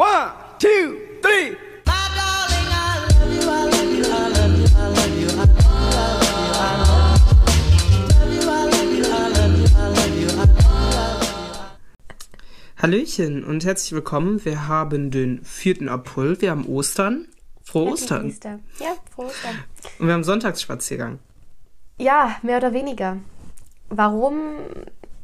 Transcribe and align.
One, 0.00 0.32
two, 0.58 0.96
three. 1.20 1.54
Hallöchen 12.78 13.44
und 13.44 13.66
herzlich 13.66 13.92
willkommen. 13.92 14.42
Wir 14.42 14.68
haben 14.68 15.10
den 15.10 15.44
4. 15.44 15.92
April, 15.92 16.40
wir 16.40 16.52
haben 16.52 16.64
Ostern. 16.64 17.28
Frohe 17.62 17.90
Ostern. 17.90 18.28
Easter. 18.28 18.58
Ja, 18.78 18.94
frohe 19.14 19.26
Ostern. 19.26 19.56
Und 19.98 20.06
wir 20.06 20.14
haben 20.14 20.24
Sonntagsspaziergang. 20.24 21.18
Ja, 21.98 22.36
mehr 22.40 22.56
oder 22.56 22.72
weniger. 22.72 23.18
Warum? 23.90 24.54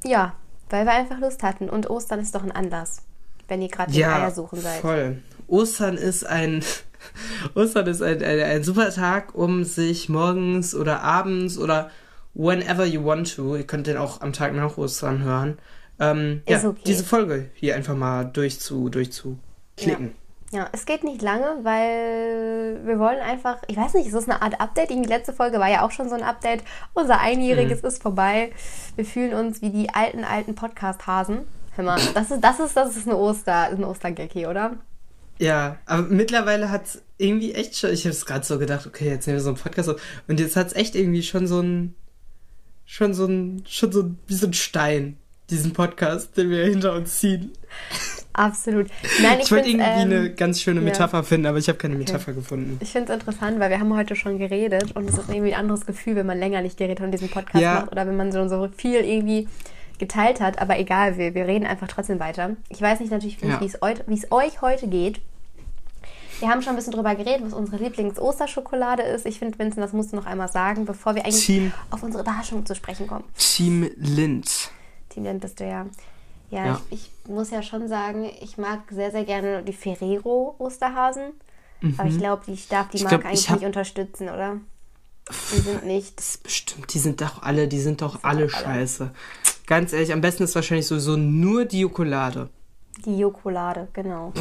Ja, 0.05 0.35
weil 0.69 0.85
wir 0.85 0.93
einfach 0.93 1.19
Lust 1.19 1.43
hatten. 1.43 1.71
Und 1.71 1.89
Ostern 1.89 2.21
ist 2.21 2.35
doch 2.35 2.43
ein 2.43 2.53
Anlass, 2.53 3.07
wenn 3.49 3.63
ihr 3.63 3.69
gerade 3.69 3.93
ja, 3.93 4.25
Eier 4.25 4.31
suchen 4.31 4.61
seid. 4.61 4.81
voll. 4.81 5.23
Ostern 5.47 5.97
ist 5.97 6.27
ein... 6.27 6.63
Ostern 7.55 7.87
ist 7.87 8.03
ein, 8.03 8.23
ein, 8.23 8.41
ein 8.41 8.65
super 8.65 8.91
Tag, 8.91 9.35
um 9.35 9.65
sich 9.65 10.09
morgens 10.09 10.75
oder 10.75 11.03
abends 11.03 11.57
oder 11.57 11.91
whenever 12.35 12.85
you 12.85 13.05
want 13.05 13.35
to, 13.37 13.57
ihr 13.57 13.67
könnt 13.67 13.87
den 13.87 13.97
auch 13.97 14.21
am 14.21 14.33
Tag 14.33 14.55
nach 14.55 14.77
Ostern 14.77 15.23
hören, 15.23 15.59
ähm, 15.99 16.43
ja, 16.47 16.63
okay. 16.63 16.81
diese 16.87 17.05
Folge 17.05 17.51
hier 17.55 17.75
einfach 17.75 17.97
mal 17.97 18.25
durchzu, 18.25 18.91
durchzuklicken. 18.91 20.15
Ja. 20.51 20.59
ja, 20.59 20.69
es 20.73 20.85
geht 20.85 21.05
nicht 21.05 21.23
lange, 21.23 21.61
weil 21.63 22.81
wir 22.85 22.99
wollen 22.99 23.21
einfach, 23.21 23.59
ich 23.67 23.77
weiß 23.77 23.95
nicht, 23.95 24.07
ist 24.07 24.15
das 24.15 24.29
eine 24.29 24.43
Art 24.43 24.61
Update? 24.61 24.91
Die 24.91 25.03
letzte 25.03 25.33
Folge 25.33 25.59
war 25.59 25.71
ja 25.71 25.83
auch 25.83 25.91
schon 25.91 26.09
so 26.09 26.15
ein 26.15 26.23
Update. 26.23 26.63
Unser 26.93 27.21
Einjähriges 27.21 27.83
mhm. 27.83 27.89
ist 27.89 28.03
vorbei. 28.03 28.53
Wir 28.97 29.07
fühlen 29.07 29.33
uns 29.33 29.63
wie 29.63 29.71
die 29.71 29.95
alten, 29.95 30.25
alten 30.25 30.55
Podcast-Hasen. 30.55 31.39
Hör 31.77 31.85
mal, 31.85 32.01
das 32.15 32.31
ist, 32.31 32.41
das 32.41 32.59
ist, 32.59 32.77
das 32.77 32.97
ist 32.97 33.07
eine 33.07 33.17
Oster, 33.17 33.69
ein 33.69 33.85
Ostergecki, 33.85 34.47
oder? 34.47 34.77
Ja, 35.39 35.77
aber 35.85 36.09
mittlerweile 36.09 36.71
hat 36.71 36.87
es 36.87 37.03
irgendwie 37.19 37.53
echt 37.53 37.77
schon, 37.77 37.91
ich 37.91 38.05
habe 38.05 38.11
es 38.11 38.25
gerade 38.25 38.45
so 38.45 38.59
gedacht, 38.59 38.87
okay, 38.87 39.09
jetzt 39.11 39.27
nehmen 39.27 39.39
wir 39.39 39.43
so 39.43 39.51
einen 39.51 39.59
Podcast 39.59 39.91
auf. 39.91 40.01
Und 40.27 40.41
jetzt 40.41 40.57
hat 40.57 40.69
es 40.69 40.73
echt 40.73 40.95
irgendwie 40.95 41.23
schon 41.23 41.47
so 41.47 41.61
ein, 41.61 41.95
schon 42.87 43.13
so 43.13 43.27
ein, 43.27 43.63
schon 43.69 43.93
so 43.93 44.11
wie 44.27 44.35
so 44.35 44.47
ein 44.47 44.55
Stein 44.55 45.19
diesen 45.51 45.73
Podcast, 45.73 46.37
den 46.37 46.51
wir 46.51 46.65
hinter 46.65 46.95
uns 46.95 47.19
ziehen. 47.19 47.53
Absolut. 48.33 48.89
Nein, 49.23 49.39
ich, 49.39 49.45
ich 49.45 49.53
wollte 49.53 49.69
irgendwie 49.69 49.87
ähm, 49.87 50.11
eine 50.11 50.31
ganz 50.31 50.61
schöne 50.61 50.81
Metapher 50.81 51.19
ja. 51.19 51.23
finden, 51.23 51.47
aber 51.47 51.59
ich 51.59 51.69
habe 51.69 51.79
keine 51.79 51.95
okay. 51.95 52.05
Metapher 52.05 52.33
gefunden. 52.33 52.79
Ich 52.81 52.91
finde 52.91 53.13
es 53.13 53.19
interessant, 53.19 53.61
weil 53.61 53.71
wir 53.71 53.79
haben 53.79 53.95
heute 53.95 54.17
schon 54.17 54.39
geredet 54.39 54.97
und 54.97 55.09
es 55.09 55.17
ist 55.17 55.29
irgendwie 55.29 55.55
ein 55.55 55.61
anderes 55.61 55.87
Gefühl, 55.87 56.17
wenn 56.17 56.27
man 56.27 56.39
länger 56.39 56.63
nicht 56.63 56.77
geredet 56.77 57.01
hat 57.01 57.07
und 57.07 57.13
diesen 57.13 57.29
Podcast 57.29 57.63
ja. 57.63 57.75
macht 57.75 57.93
oder 57.93 58.07
wenn 58.07 58.17
man 58.17 58.33
so, 58.33 58.49
so 58.49 58.69
viel 58.77 59.01
irgendwie 59.05 59.49
geteilt 59.99 60.41
hat. 60.41 60.61
Aber 60.61 60.79
egal, 60.79 61.19
wir, 61.19 61.35
wir 61.35 61.47
reden 61.47 61.67
einfach 61.67 61.89
trotzdem 61.89 62.21
weiter. 62.21 62.57
Ich 62.69 62.81
weiß 62.81 63.01
nicht 63.01 63.11
natürlich, 63.11 63.41
ja. 63.41 63.61
wie 63.61 64.15
es 64.15 64.33
euch 64.33 64.63
heute 64.63 64.89
geht. 64.89 65.21
Wir 66.41 66.49
haben 66.49 66.61
schon 66.61 66.75
ein 66.75 66.77
bisschen 66.77 66.93
drüber 66.93 67.15
geredet, 67.15 67.43
was 67.47 67.55
unsere 67.55 67.83
Lieblings-Osterschokolade 67.83 69.03
ist. 69.03 69.25
Ich 69.25 69.39
finde, 69.39 69.59
Vincent, 69.59 69.83
das 69.83 69.93
musst 69.93 70.13
du 70.13 70.17
noch 70.17 70.27
einmal 70.27 70.49
sagen, 70.49 70.85
bevor 70.85 71.15
wir 71.15 71.25
eigentlich 71.25 71.47
Team, 71.47 71.73
auf 71.91 72.03
unsere 72.03 72.23
Überraschung 72.23 72.67
zu 72.67 72.75
sprechen 72.75 73.07
kommen. 73.07 73.25
Team 73.39 73.91
Lind. 73.97 74.71
Team 75.09 75.41
bist 75.41 75.61
du 75.61 75.65
ja. 75.65 75.87
Ja, 76.51 76.67
ja. 76.67 76.81
Ich, 76.91 77.11
ich, 77.25 77.31
muss 77.31 77.51
ja 77.51 77.63
schon 77.63 77.89
sagen, 77.89 78.31
ich 78.41 78.59
mag 78.59 78.81
sehr, 78.91 79.11
sehr 79.11 79.25
gerne 79.25 79.63
die 79.63 79.73
Ferrero 79.73 80.55
Osterhasen. 80.59 81.33
Mhm. 81.81 81.95
Aber 81.99 82.09
ich 82.09 82.19
glaube, 82.19 82.43
ich 82.53 82.69
darf 82.69 82.89
die 82.91 82.99
ich 82.99 83.03
Marke 83.03 83.19
glaub, 83.19 83.29
eigentlich 83.29 83.51
hab... 83.51 83.57
nicht 83.57 83.67
unterstützen, 83.67 84.29
oder? 84.29 84.61
Die 85.29 85.61
sind 85.61 85.85
nicht. 85.85 86.19
Das 86.19 86.27
ist 86.27 86.43
bestimmt, 86.43 86.95
die 86.95 86.99
sind 86.99 87.21
doch 87.21 87.43
alle, 87.43 87.67
die 87.67 87.81
sind 87.81 88.01
doch 88.01 88.13
sind 88.13 88.25
alle, 88.25 88.43
alle 88.43 88.49
scheiße. 88.49 89.11
Ganz 89.67 89.93
ehrlich, 89.93 90.13
am 90.13 90.21
besten 90.21 90.45
ist 90.45 90.55
wahrscheinlich 90.55 90.87
sowieso 90.87 91.17
nur 91.17 91.65
die 91.65 91.81
Jokolade. 91.81 92.49
Die 93.05 93.19
Jokolade, 93.19 93.89
genau. 93.93 94.33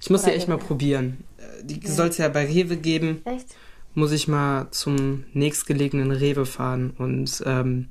Ich 0.00 0.10
muss 0.10 0.22
Oder 0.22 0.32
die 0.32 0.36
echt 0.36 0.48
mal 0.48 0.58
probieren. 0.58 1.24
Äh, 1.38 1.64
die 1.64 1.80
ja. 1.80 1.90
soll 1.90 2.08
es 2.08 2.18
ja 2.18 2.28
bei 2.28 2.44
Rewe 2.44 2.76
geben. 2.76 3.22
Echt? 3.24 3.46
Muss 3.94 4.12
ich 4.12 4.28
mal 4.28 4.68
zum 4.72 5.24
nächstgelegenen 5.32 6.10
Rewe 6.10 6.44
fahren 6.44 6.94
und 6.98 7.42
ähm, 7.46 7.88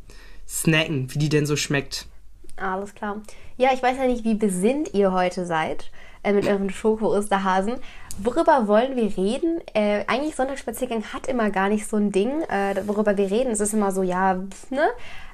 snacken, 0.47 1.07
wie 1.13 1.17
die 1.17 1.29
denn 1.29 1.45
so 1.45 1.55
schmeckt. 1.55 2.07
Alles 2.57 2.93
klar. 2.93 3.21
Ja, 3.57 3.69
ich 3.73 3.81
weiß 3.81 3.97
ja 3.97 4.05
nicht, 4.05 4.23
wie 4.23 4.35
besinnt 4.35 4.93
ihr 4.93 5.13
heute 5.13 5.45
seid 5.45 5.89
äh, 6.21 6.33
mit 6.33 6.45
euren 6.45 6.69
Schoko-Osterhasen. 6.69 7.75
Worüber 8.21 8.67
wollen 8.67 8.95
wir 8.95 9.17
reden? 9.17 9.61
Äh, 9.73 10.03
eigentlich 10.07 10.35
Sonntagsspaziergang 10.35 11.03
hat 11.13 11.27
immer 11.27 11.49
gar 11.49 11.69
nicht 11.69 11.87
so 11.87 11.97
ein 11.97 12.11
Ding, 12.11 12.41
äh, 12.43 12.75
worüber 12.85 13.17
wir 13.17 13.31
reden. 13.31 13.51
Es 13.51 13.59
ist 13.59 13.73
immer 13.73 13.91
so, 13.91 14.03
ja, 14.03 14.35
ne? 14.69 14.89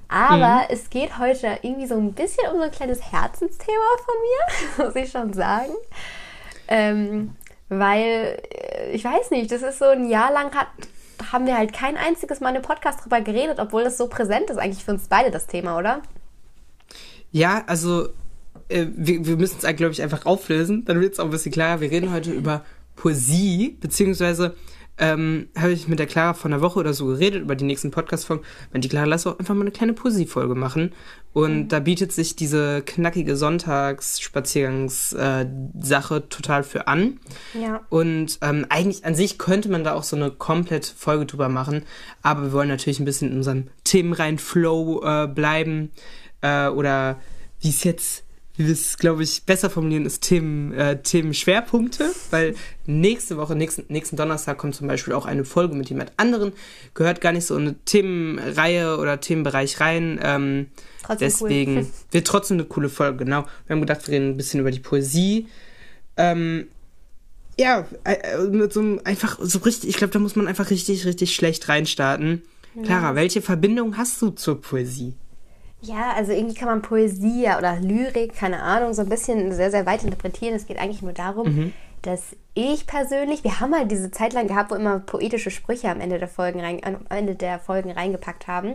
Aber 0.09 0.63
mhm. 0.63 0.67
es 0.69 0.89
geht 0.89 1.19
heute 1.19 1.59
irgendwie 1.61 1.87
so 1.87 1.95
ein 1.95 2.13
bisschen 2.13 2.49
um 2.51 2.57
so 2.57 2.63
ein 2.63 2.71
kleines 2.71 3.11
Herzensthema 3.11 3.77
von 4.03 4.15
mir, 4.19 4.85
muss 4.85 4.95
ich 4.95 5.11
schon 5.11 5.33
sagen. 5.33 5.73
Ähm, 6.67 7.35
weil, 7.69 8.41
äh, 8.51 8.91
ich 8.91 9.05
weiß 9.05 9.29
nicht, 9.31 9.51
das 9.51 9.61
ist 9.61 9.79
so 9.79 9.85
ein 9.85 10.09
Jahr 10.09 10.33
lang 10.33 10.53
hat, 10.53 10.67
haben 11.31 11.45
wir 11.45 11.57
halt 11.57 11.73
kein 11.73 11.95
einziges 11.95 12.39
Mal 12.39 12.49
in 12.49 12.55
einem 12.55 12.65
Podcast 12.65 13.03
drüber 13.03 13.21
geredet, 13.21 13.59
obwohl 13.59 13.83
das 13.83 13.97
so 13.97 14.07
präsent 14.07 14.49
ist 14.49 14.57
eigentlich 14.57 14.83
für 14.83 14.91
uns 14.91 15.07
beide 15.07 15.29
das 15.29 15.45
Thema, 15.45 15.77
oder? 15.77 16.01
Ja, 17.31 17.63
also 17.67 18.09
äh, 18.69 18.87
wir, 18.95 19.25
wir 19.25 19.37
müssen 19.37 19.57
es, 19.61 19.75
glaube 19.75 19.91
ich, 19.91 20.01
einfach 20.01 20.25
auflösen. 20.25 20.85
Dann 20.85 20.99
wird 21.01 21.13
es 21.13 21.19
auch 21.19 21.25
ein 21.25 21.31
bisschen 21.31 21.51
klarer. 21.51 21.81
Wir 21.81 21.91
reden 21.91 22.11
heute 22.11 22.31
über 22.31 22.65
Poesie, 22.95 23.77
beziehungsweise 23.79 24.55
ähm, 24.99 25.47
habe 25.57 25.71
ich 25.71 25.87
mit 25.87 25.97
der 25.99 26.07
Clara 26.07 26.33
vor 26.33 26.51
einer 26.51 26.59
Woche 26.61 26.79
oder 26.79 26.93
so 26.93 27.05
geredet 27.07 27.41
über 27.41 27.55
die 27.55 27.65
nächsten 27.65 27.91
Podcast-Folgen. 27.91 28.43
Wenn 28.71 28.81
die 28.81 28.89
Clara, 28.89 29.05
lass 29.05 29.25
auch 29.25 29.39
einfach 29.39 29.55
mal 29.55 29.61
eine 29.61 29.71
kleine 29.71 29.93
Poesie-Folge 29.93 30.55
machen. 30.55 30.91
Und 31.31 31.55
mhm. 31.55 31.67
da 31.69 31.79
bietet 31.79 32.11
sich 32.11 32.35
diese 32.35 32.81
knackige 32.81 33.37
Sonntagsspaziergangs-Sache 33.37 36.15
äh, 36.15 36.21
total 36.29 36.63
für 36.63 36.87
an. 36.87 37.19
Ja. 37.59 37.81
Und 37.89 38.39
ähm, 38.41 38.65
eigentlich 38.69 39.05
an 39.05 39.15
sich 39.15 39.37
könnte 39.37 39.69
man 39.69 39.83
da 39.83 39.93
auch 39.93 40.03
so 40.03 40.15
eine 40.15 40.31
komplett 40.31 40.85
Folge 40.85 41.25
drüber 41.25 41.49
machen. 41.49 41.83
Aber 42.21 42.43
wir 42.43 42.51
wollen 42.51 42.69
natürlich 42.69 42.99
ein 42.99 43.05
bisschen 43.05 43.31
in 43.31 43.37
unserem 43.37 43.67
Themenrein 43.83 44.37
Flow 44.37 45.01
äh, 45.03 45.25
bleiben 45.27 45.91
äh, 46.41 46.67
oder 46.67 47.17
wie 47.61 47.69
es 47.69 47.83
jetzt, 47.83 48.23
wie 48.59 48.65
wir 48.65 48.73
es, 48.73 48.97
glaube 48.97 49.23
ich, 49.23 49.43
besser 49.45 49.69
formulieren, 49.69 50.05
ist 50.05 50.21
Themen, 50.21 50.73
äh, 50.73 51.01
Themenschwerpunkte, 51.01 52.11
weil 52.29 52.55
nächste 52.85 53.37
Woche, 53.37 53.55
nächsten, 53.55 53.85
nächsten 53.87 54.17
Donnerstag 54.17 54.57
kommt 54.57 54.75
zum 54.75 54.85
Beispiel 54.85 55.13
auch 55.13 55.25
eine 55.25 55.45
Folge 55.45 55.75
mit 55.75 55.89
jemand 55.89 56.11
anderen, 56.17 56.51
gehört 56.93 57.21
gar 57.21 57.31
nicht 57.31 57.45
so 57.45 57.55
eine 57.55 57.75
Themenreihe 57.85 58.97
oder 58.97 59.21
Themenbereich 59.21 59.79
rein. 59.79 60.19
Ähm, 60.21 60.67
trotzdem 61.01 61.25
deswegen 61.25 61.77
cool. 61.77 61.87
wird 62.11 62.27
trotzdem 62.27 62.57
eine 62.57 62.65
coole 62.65 62.89
Folge, 62.89 63.23
genau. 63.23 63.45
Wir 63.65 63.75
haben 63.75 63.81
gedacht, 63.81 64.05
wir 64.05 64.15
reden 64.15 64.31
ein 64.31 64.37
bisschen 64.37 64.59
über 64.59 64.71
die 64.71 64.81
Poesie. 64.81 65.47
Ähm, 66.17 66.67
ja, 67.57 67.87
äh, 68.03 68.15
äh, 68.15 68.47
mit 68.49 68.73
so 68.73 68.81
einem 68.81 68.99
einfach 69.05 69.39
so 69.41 69.59
richtig, 69.59 69.89
ich 69.89 69.95
glaube, 69.95 70.11
da 70.11 70.19
muss 70.19 70.35
man 70.35 70.47
einfach 70.47 70.69
richtig, 70.69 71.05
richtig 71.05 71.33
schlecht 71.33 71.69
reinstarten. 71.69 72.41
Ja. 72.75 72.81
Clara, 72.83 73.15
welche 73.15 73.41
Verbindung 73.41 73.95
hast 73.95 74.21
du 74.21 74.31
zur 74.31 74.59
Poesie? 74.59 75.13
Ja, 75.81 76.13
also 76.13 76.33
irgendwie 76.33 76.55
kann 76.55 76.67
man 76.67 76.81
Poesie 76.81 77.47
oder 77.57 77.77
Lyrik, 77.77 78.35
keine 78.35 78.61
Ahnung, 78.61 78.93
so 78.93 79.01
ein 79.01 79.09
bisschen 79.09 79.53
sehr, 79.53 79.71
sehr 79.71 79.85
weit 79.85 80.03
interpretieren. 80.03 80.55
Es 80.55 80.67
geht 80.67 80.77
eigentlich 80.77 81.01
nur 81.01 81.13
darum, 81.13 81.47
mhm. 81.47 81.73
dass 82.01 82.35
ich 82.53 82.85
persönlich, 82.85 83.45
wir 83.45 83.61
haben 83.61 83.73
halt 83.73 83.89
diese 83.89 84.11
Zeit 84.11 84.33
lang 84.33 84.47
gehabt, 84.47 84.71
wo 84.71 84.75
immer 84.75 84.99
poetische 84.99 85.51
Sprüche 85.51 85.89
am 85.89 86.01
Ende 86.01 86.19
der 86.19 86.27
Folgen, 86.27 86.59
rein, 86.59 86.81
am 86.83 86.97
Ende 87.09 87.35
der 87.35 87.59
Folgen 87.59 87.91
reingepackt 87.91 88.47
haben. 88.47 88.73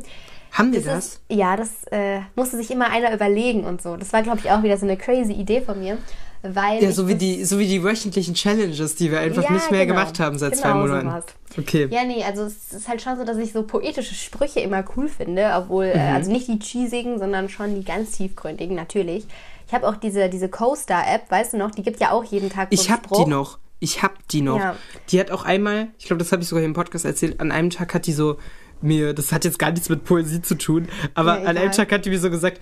Haben 0.55 0.73
wir 0.73 0.83
das? 0.83 1.07
Ist, 1.07 1.21
ja, 1.29 1.57
das 1.57 1.85
äh, 1.91 2.21
musste 2.37 2.57
sich 2.57 2.71
immer 2.71 2.89
einer 2.89 3.13
überlegen 3.13 3.65
und 3.65 3.83
so. 3.83 3.97
Das 3.97 4.13
war, 4.13 4.23
glaube 4.23 4.39
ich, 4.39 4.51
auch 4.53 4.63
wieder 4.63 4.77
so 4.77 4.87
eine 4.87 4.97
crazy 4.97 5.33
Idee 5.33 5.61
von 5.61 5.81
mir. 5.81 5.99
Weil 6.43 6.83
ja, 6.83 6.93
so 6.93 7.09
wie, 7.09 7.15
die, 7.15 7.45
so 7.45 7.59
wie 7.59 7.67
die 7.67 7.83
wöchentlichen 7.83 8.35
Challenges, 8.35 8.95
die 8.95 9.11
wir 9.11 9.19
einfach 9.19 9.43
ja, 9.43 9.51
nicht 9.51 9.71
mehr 9.71 9.87
genau, 9.87 9.99
gemacht 9.99 10.21
haben 10.21 10.39
seit 10.39 10.53
genau 10.53 10.63
zwei 10.63 10.75
Monaten. 10.75 11.09
Sowas. 11.09 11.25
Okay. 11.59 11.89
Ja, 11.91 12.05
nee, 12.05 12.23
also 12.23 12.45
es 12.45 12.73
ist 12.73 12.87
halt 12.87 13.03
schon 13.03 13.17
so, 13.17 13.25
dass 13.25 13.39
ich 13.39 13.53
so 13.53 13.63
poetische 13.63 14.15
Sprüche 14.15 14.61
immer 14.61 14.85
cool 14.95 15.09
finde, 15.09 15.51
obwohl, 15.57 15.87
äh, 15.87 15.95
mhm. 15.95 16.01
äh, 16.01 16.13
also 16.13 16.31
nicht 16.31 16.47
die 16.47 16.59
cheesigen, 16.59 17.19
sondern 17.19 17.49
schon 17.49 17.75
die 17.75 17.83
ganz 17.83 18.13
tiefgründigen, 18.13 18.77
natürlich. 18.77 19.27
Ich 19.67 19.73
habe 19.73 19.89
auch 19.89 19.97
diese, 19.97 20.29
diese 20.29 20.49
Coaster-App, 20.49 21.31
weißt 21.31 21.55
du 21.55 21.57
noch, 21.57 21.71
die 21.71 21.83
gibt 21.83 21.99
ja 21.99 22.11
auch 22.11 22.25
jeden 22.25 22.51
Tag 22.51 22.69
so 22.71 22.81
Ich 22.81 22.91
habe 22.91 23.03
die 23.17 23.25
noch. 23.25 23.59
Ich 23.81 24.03
hab 24.03 24.29
die 24.29 24.43
noch. 24.43 24.61
Ja. 24.61 24.77
Die 25.09 25.19
hat 25.19 25.31
auch 25.31 25.45
einmal, 25.45 25.89
ich 25.99 26.05
glaube, 26.05 26.19
das 26.19 26.31
habe 26.31 26.43
ich 26.43 26.49
sogar 26.49 26.61
hier 26.61 26.69
im 26.69 26.75
Podcast 26.75 27.07
erzählt, 27.07 27.41
an 27.41 27.51
einem 27.51 27.71
Tag 27.71 27.95
hat 27.95 28.07
die 28.07 28.13
so 28.13 28.37
mir, 28.83 29.15
das 29.15 29.33
hat 29.33 29.45
jetzt 29.45 29.59
gar 29.59 29.71
nichts 29.71 29.89
mit 29.89 30.05
Poesie 30.05 30.43
zu 30.43 30.57
tun, 30.57 30.89
aber 31.15 31.41
ja, 31.41 31.49
an 31.49 31.57
einem 31.57 31.73
Tag 31.73 31.93
hat 31.93 32.05
die 32.05 32.11
mir 32.11 32.21
so 32.21 32.31
gesagt, 32.31 32.61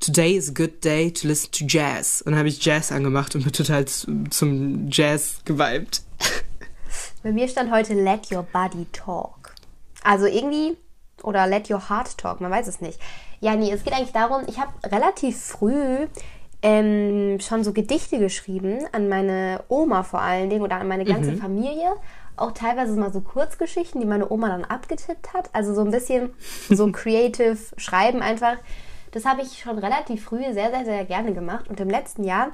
Today 0.00 0.36
is 0.36 0.50
a 0.50 0.52
good 0.52 0.84
day 0.84 1.10
to 1.10 1.26
listen 1.26 1.50
to 1.52 1.64
Jazz. 1.66 2.20
Und 2.20 2.32
dann 2.32 2.38
habe 2.38 2.48
ich 2.48 2.62
Jazz 2.62 2.92
angemacht 2.92 3.34
und 3.34 3.44
bin 3.44 3.52
total 3.52 3.86
zum 3.86 4.88
Jazz 4.90 5.40
geweibt. 5.46 6.02
Bei 7.22 7.32
mir 7.32 7.48
stand 7.48 7.72
heute 7.72 7.94
Let 7.94 8.30
Your 8.30 8.42
Body 8.42 8.86
Talk. 8.92 9.54
Also 10.02 10.26
irgendwie, 10.26 10.76
oder 11.22 11.46
Let 11.46 11.70
Your 11.70 11.88
Heart 11.88 12.18
Talk, 12.18 12.42
man 12.42 12.50
weiß 12.50 12.66
es 12.66 12.82
nicht. 12.82 12.98
Ja, 13.40 13.56
nee, 13.56 13.72
es 13.72 13.82
geht 13.82 13.94
eigentlich 13.94 14.12
darum, 14.12 14.42
ich 14.46 14.58
habe 14.58 14.72
relativ 14.84 15.40
früh 15.40 16.06
ähm, 16.60 17.40
schon 17.40 17.64
so 17.64 17.72
Gedichte 17.72 18.18
geschrieben, 18.18 18.86
an 18.92 19.08
meine 19.08 19.62
Oma 19.68 20.02
vor 20.02 20.20
allen 20.20 20.50
Dingen 20.50 20.62
oder 20.62 20.76
an 20.76 20.88
meine 20.88 21.04
ganze 21.04 21.32
mhm. 21.32 21.38
Familie. 21.38 21.92
Auch 22.36 22.52
teilweise 22.52 22.98
mal 22.98 23.12
so 23.12 23.20
Kurzgeschichten, 23.20 24.00
die 24.00 24.06
meine 24.06 24.30
Oma 24.30 24.48
dann 24.48 24.64
abgetippt 24.64 25.32
hat. 25.34 25.50
Also 25.52 25.74
so 25.74 25.82
ein 25.82 25.90
bisschen 25.90 26.34
so 26.68 26.90
creative 26.92 27.58
Schreiben 27.76 28.22
einfach. 28.22 28.56
Das 29.12 29.24
habe 29.24 29.42
ich 29.42 29.60
schon 29.60 29.78
relativ 29.78 30.24
früh 30.24 30.42
sehr, 30.52 30.70
sehr, 30.70 30.84
sehr 30.84 31.04
gerne 31.04 31.32
gemacht. 31.32 31.68
Und 31.68 31.78
im 31.80 31.88
letzten 31.88 32.24
Jahr 32.24 32.48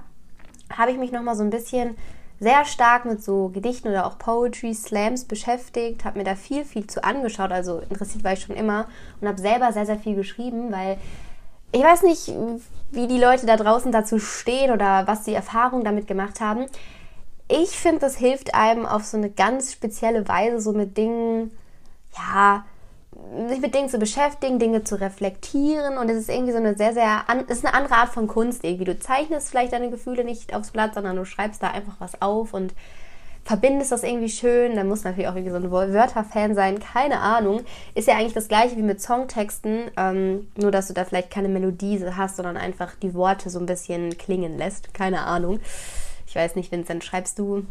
habe 0.76 0.90
ich 0.90 0.98
mich 0.98 1.12
nochmal 1.12 1.36
so 1.36 1.42
ein 1.42 1.50
bisschen 1.50 1.96
sehr 2.38 2.64
stark 2.64 3.04
mit 3.04 3.22
so 3.22 3.48
Gedichten 3.48 3.88
oder 3.88 4.06
auch 4.06 4.18
Poetry, 4.18 4.74
Slams 4.74 5.24
beschäftigt, 5.24 6.04
habe 6.04 6.18
mir 6.18 6.24
da 6.24 6.34
viel, 6.34 6.64
viel 6.64 6.86
zu 6.86 7.04
angeschaut. 7.04 7.52
Also 7.52 7.80
interessiert 7.88 8.24
war 8.24 8.32
ich 8.32 8.40
schon 8.40 8.56
immer 8.56 8.86
und 9.20 9.28
habe 9.28 9.40
selber 9.40 9.72
sehr, 9.72 9.86
sehr 9.86 9.98
viel 9.98 10.14
geschrieben, 10.14 10.72
weil 10.72 10.96
ich 11.72 11.82
weiß 11.82 12.02
nicht, 12.02 12.32
wie 12.90 13.06
die 13.06 13.20
Leute 13.20 13.46
da 13.46 13.56
draußen 13.56 13.92
dazu 13.92 14.18
stehen 14.18 14.72
oder 14.72 15.06
was 15.06 15.22
die 15.22 15.34
Erfahrungen 15.34 15.84
damit 15.84 16.06
gemacht 16.06 16.40
haben. 16.40 16.66
Ich 17.50 17.70
finde, 17.70 17.98
das 17.98 18.16
hilft 18.16 18.54
einem 18.54 18.86
auf 18.86 19.04
so 19.04 19.16
eine 19.16 19.28
ganz 19.28 19.72
spezielle 19.72 20.28
Weise, 20.28 20.60
so 20.60 20.72
mit 20.72 20.96
Dingen, 20.96 21.50
ja, 22.16 22.64
sich 23.48 23.60
mit 23.60 23.74
Dingen 23.74 23.88
zu 23.88 23.98
beschäftigen, 23.98 24.60
Dinge 24.60 24.84
zu 24.84 25.00
reflektieren 25.00 25.98
und 25.98 26.08
es 26.08 26.16
ist 26.16 26.30
irgendwie 26.30 26.52
so 26.52 26.58
eine 26.58 26.76
sehr, 26.76 26.92
sehr, 26.92 27.28
an, 27.28 27.40
ist 27.46 27.64
eine 27.64 27.74
andere 27.74 27.94
Art 27.94 28.10
von 28.10 28.28
Kunst 28.28 28.62
irgendwie. 28.62 28.84
Du 28.84 28.98
zeichnest 28.98 29.50
vielleicht 29.50 29.72
deine 29.72 29.90
Gefühle 29.90 30.24
nicht 30.24 30.54
aufs 30.54 30.70
Blatt, 30.70 30.94
sondern 30.94 31.16
du 31.16 31.24
schreibst 31.24 31.62
da 31.62 31.70
einfach 31.70 31.94
was 31.98 32.22
auf 32.22 32.54
und 32.54 32.72
verbindest 33.44 33.90
das 33.90 34.04
irgendwie 34.04 34.28
schön. 34.28 34.76
Da 34.76 34.84
muss 34.84 35.02
natürlich 35.02 35.28
auch 35.28 35.34
irgendwie 35.34 35.50
so 35.50 35.56
ein 35.56 35.92
Wörterfan 35.92 36.54
sein, 36.54 36.78
keine 36.78 37.18
Ahnung. 37.18 37.62
Ist 37.96 38.06
ja 38.06 38.14
eigentlich 38.14 38.34
das 38.34 38.48
gleiche 38.48 38.76
wie 38.76 38.82
mit 38.82 39.00
Songtexten, 39.00 39.90
ähm, 39.96 40.48
nur 40.56 40.70
dass 40.70 40.86
du 40.86 40.94
da 40.94 41.04
vielleicht 41.04 41.30
keine 41.30 41.48
Melodie 41.48 42.04
hast, 42.16 42.36
sondern 42.36 42.56
einfach 42.56 42.94
die 43.02 43.14
Worte 43.14 43.50
so 43.50 43.58
ein 43.58 43.66
bisschen 43.66 44.16
klingen 44.18 44.56
lässt, 44.56 44.94
keine 44.94 45.22
Ahnung. 45.22 45.58
Ich 46.30 46.36
weiß 46.36 46.54
nicht, 46.54 46.70
Vincent, 46.70 47.02
schreibst 47.02 47.40
du 47.40 47.66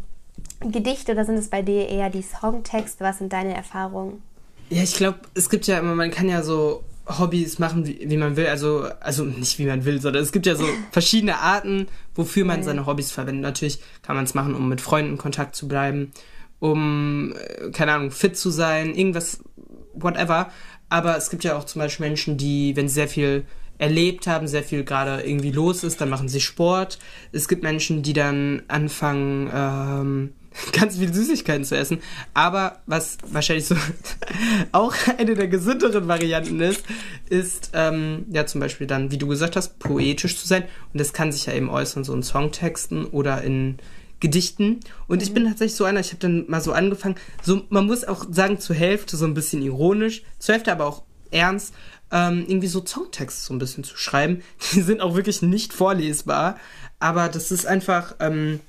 Gedichte 0.60 1.12
oder 1.12 1.24
sind 1.24 1.36
es 1.36 1.48
bei 1.48 1.62
dir 1.62 1.88
eher 1.88 2.10
die 2.10 2.20
Songtexte? 2.20 3.02
Was 3.02 3.16
sind 3.16 3.32
deine 3.32 3.54
Erfahrungen? 3.54 4.22
Ja, 4.68 4.82
ich 4.82 4.92
glaube, 4.92 5.20
es 5.32 5.48
gibt 5.48 5.66
ja 5.66 5.78
immer, 5.78 5.94
man 5.94 6.10
kann 6.10 6.28
ja 6.28 6.42
so 6.42 6.84
Hobbys 7.06 7.58
machen, 7.58 7.86
wie, 7.86 7.98
wie, 8.10 8.18
man 8.18 8.36
will. 8.36 8.48
Also, 8.48 8.86
also 9.00 9.24
nicht 9.24 9.58
wie 9.58 9.64
man 9.64 9.86
will, 9.86 9.98
sondern 10.02 10.22
es 10.22 10.30
gibt 10.30 10.44
ja 10.44 10.56
so 10.56 10.66
verschiedene 10.92 11.38
Arten, 11.38 11.86
wofür 12.14 12.44
man 12.44 12.62
seine 12.62 12.84
Hobbys 12.84 13.10
verwendet. 13.10 13.42
Natürlich 13.42 13.80
kann 14.02 14.14
man 14.14 14.26
es 14.26 14.34
machen, 14.34 14.54
um 14.54 14.68
mit 14.68 14.82
Freunden 14.82 15.12
in 15.12 15.18
Kontakt 15.18 15.56
zu 15.56 15.66
bleiben, 15.66 16.12
um, 16.58 17.32
äh, 17.32 17.70
keine 17.70 17.92
Ahnung, 17.94 18.10
fit 18.10 18.36
zu 18.36 18.50
sein, 18.50 18.94
irgendwas, 18.94 19.42
whatever. 19.94 20.50
Aber 20.90 21.16
es 21.16 21.30
gibt 21.30 21.44
ja 21.44 21.56
auch 21.56 21.64
zum 21.64 21.80
Beispiel 21.80 22.06
Menschen, 22.06 22.36
die, 22.36 22.76
wenn 22.76 22.88
sie 22.88 22.94
sehr 22.94 23.08
viel 23.08 23.46
erlebt 23.80 24.26
haben, 24.26 24.46
sehr 24.46 24.62
viel 24.62 24.84
gerade 24.84 25.22
irgendwie 25.22 25.50
los 25.50 25.84
ist, 25.84 26.00
dann 26.02 26.10
machen 26.10 26.28
sie 26.28 26.40
Sport. 26.40 26.98
Es 27.32 27.48
gibt 27.48 27.62
Menschen, 27.62 28.02
die 28.02 28.12
dann 28.12 28.62
anfangen, 28.68 29.50
ähm, 29.52 30.32
ganz 30.72 30.98
viel 30.98 31.12
Süßigkeiten 31.12 31.64
zu 31.64 31.78
essen. 31.78 32.00
Aber 32.34 32.82
was 32.86 33.16
wahrscheinlich 33.26 33.66
so 33.66 33.76
auch 34.72 34.94
eine 35.16 35.34
der 35.34 35.48
gesünderen 35.48 36.08
Varianten 36.08 36.60
ist, 36.60 36.84
ist 37.30 37.70
ähm, 37.72 38.26
ja 38.30 38.44
zum 38.44 38.60
Beispiel 38.60 38.86
dann, 38.86 39.10
wie 39.10 39.18
du 39.18 39.26
gesagt 39.26 39.56
hast, 39.56 39.78
poetisch 39.78 40.36
zu 40.36 40.46
sein. 40.46 40.64
Und 40.92 41.00
das 41.00 41.14
kann 41.14 41.32
sich 41.32 41.46
ja 41.46 41.54
eben 41.54 41.70
äußern, 41.70 42.04
so 42.04 42.12
in 42.12 42.22
Songtexten 42.22 43.06
oder 43.06 43.40
in 43.42 43.78
Gedichten. 44.20 44.80
Und 45.08 45.22
ich 45.22 45.32
bin 45.32 45.44
tatsächlich 45.44 45.76
so 45.76 45.84
einer, 45.84 46.00
ich 46.00 46.08
habe 46.08 46.20
dann 46.20 46.44
mal 46.48 46.60
so 46.60 46.72
angefangen, 46.72 47.14
so 47.42 47.62
man 47.70 47.86
muss 47.86 48.04
auch 48.04 48.26
sagen, 48.30 48.58
zur 48.58 48.76
Hälfte 48.76 49.16
so 49.16 49.24
ein 49.24 49.32
bisschen 49.32 49.62
ironisch, 49.62 50.22
zur 50.38 50.56
Hälfte 50.56 50.70
aber 50.70 50.84
auch 50.84 51.04
ernst, 51.30 51.74
ähm, 52.12 52.44
irgendwie 52.46 52.66
so 52.66 52.84
Songtexte 52.84 53.46
so 53.46 53.54
ein 53.54 53.58
bisschen 53.58 53.84
zu 53.84 53.96
schreiben. 53.96 54.42
Die 54.72 54.82
sind 54.82 55.00
auch 55.00 55.14
wirklich 55.14 55.42
nicht 55.42 55.72
vorlesbar, 55.72 56.56
aber 56.98 57.28
das 57.28 57.50
ist 57.50 57.66
einfach. 57.66 58.16
Ähm, 58.20 58.60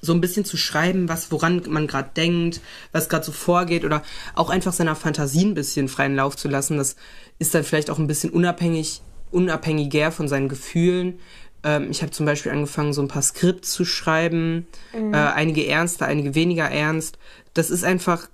so 0.00 0.12
ein 0.12 0.20
bisschen 0.20 0.44
zu 0.44 0.56
schreiben, 0.56 1.08
was 1.08 1.32
woran 1.32 1.62
man 1.68 1.86
gerade 1.86 2.10
denkt, 2.14 2.60
was 2.92 3.08
gerade 3.08 3.24
so 3.24 3.32
vorgeht 3.32 3.84
oder 3.84 4.02
auch 4.34 4.50
einfach 4.50 4.72
seiner 4.72 4.96
Fantasie 4.96 5.44
ein 5.44 5.54
bisschen 5.54 5.88
freien 5.88 6.14
Lauf 6.14 6.36
zu 6.36 6.48
lassen. 6.48 6.76
Das 6.76 6.96
ist 7.38 7.54
dann 7.54 7.64
vielleicht 7.64 7.90
auch 7.90 7.98
ein 7.98 8.06
bisschen 8.06 8.30
unabhängig, 8.30 9.00
unabhängiger 9.30 10.12
von 10.12 10.28
seinen 10.28 10.48
Gefühlen. 10.48 11.18
Ähm, 11.62 11.90
ich 11.90 12.02
habe 12.02 12.12
zum 12.12 12.26
Beispiel 12.26 12.52
angefangen, 12.52 12.92
so 12.92 13.02
ein 13.02 13.08
paar 13.08 13.22
Skripts 13.22 13.72
zu 13.72 13.84
schreiben, 13.84 14.66
mhm. 14.96 15.14
äh, 15.14 15.16
einige 15.16 15.66
ernster, 15.66 16.06
einige 16.06 16.34
weniger 16.34 16.70
ernst. 16.70 17.18
Das 17.54 17.70
ist 17.70 17.84
einfach 17.84 18.28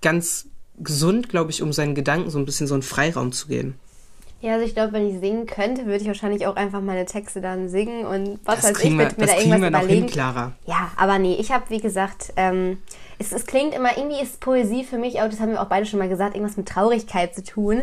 ganz 0.00 0.48
gesund, 0.78 1.28
glaube 1.28 1.50
ich, 1.50 1.62
um 1.62 1.72
seinen 1.72 1.94
Gedanken 1.94 2.30
so 2.30 2.38
ein 2.38 2.44
bisschen 2.44 2.66
so 2.66 2.74
einen 2.74 2.82
Freiraum 2.82 3.32
zu 3.32 3.48
geben. 3.48 3.78
Ja, 4.42 4.54
also 4.54 4.66
ich 4.66 4.74
glaube, 4.74 4.92
wenn 4.92 5.08
ich 5.08 5.20
singen 5.20 5.46
könnte, 5.46 5.86
würde 5.86 5.98
ich 5.98 6.06
wahrscheinlich 6.08 6.48
auch 6.48 6.56
einfach 6.56 6.80
meine 6.80 7.06
Texte 7.06 7.40
dann 7.40 7.68
singen 7.68 8.04
und 8.04 8.40
was 8.44 8.64
weiß 8.64 8.82
ich, 8.82 8.90
würde 8.90 9.14
mir 9.16 9.26
da 9.26 9.36
irgendwas 9.36 9.60
wir 9.60 9.68
überlegen. 9.68 10.02
Hin, 10.02 10.06
Clara. 10.08 10.52
Ja, 10.66 10.90
aber 10.96 11.20
nee, 11.20 11.36
ich 11.38 11.52
habe, 11.52 11.64
wie 11.68 11.80
gesagt, 11.80 12.32
ähm, 12.34 12.78
es, 13.20 13.30
es 13.30 13.46
klingt 13.46 13.72
immer, 13.72 13.96
irgendwie 13.96 14.20
ist 14.20 14.40
Poesie 14.40 14.82
für 14.82 14.98
mich 14.98 15.20
auch, 15.20 15.28
das 15.28 15.38
haben 15.38 15.52
wir 15.52 15.62
auch 15.62 15.68
beide 15.68 15.86
schon 15.86 16.00
mal 16.00 16.08
gesagt, 16.08 16.34
irgendwas 16.34 16.56
mit 16.56 16.66
Traurigkeit 16.66 17.36
zu 17.36 17.44
tun 17.44 17.82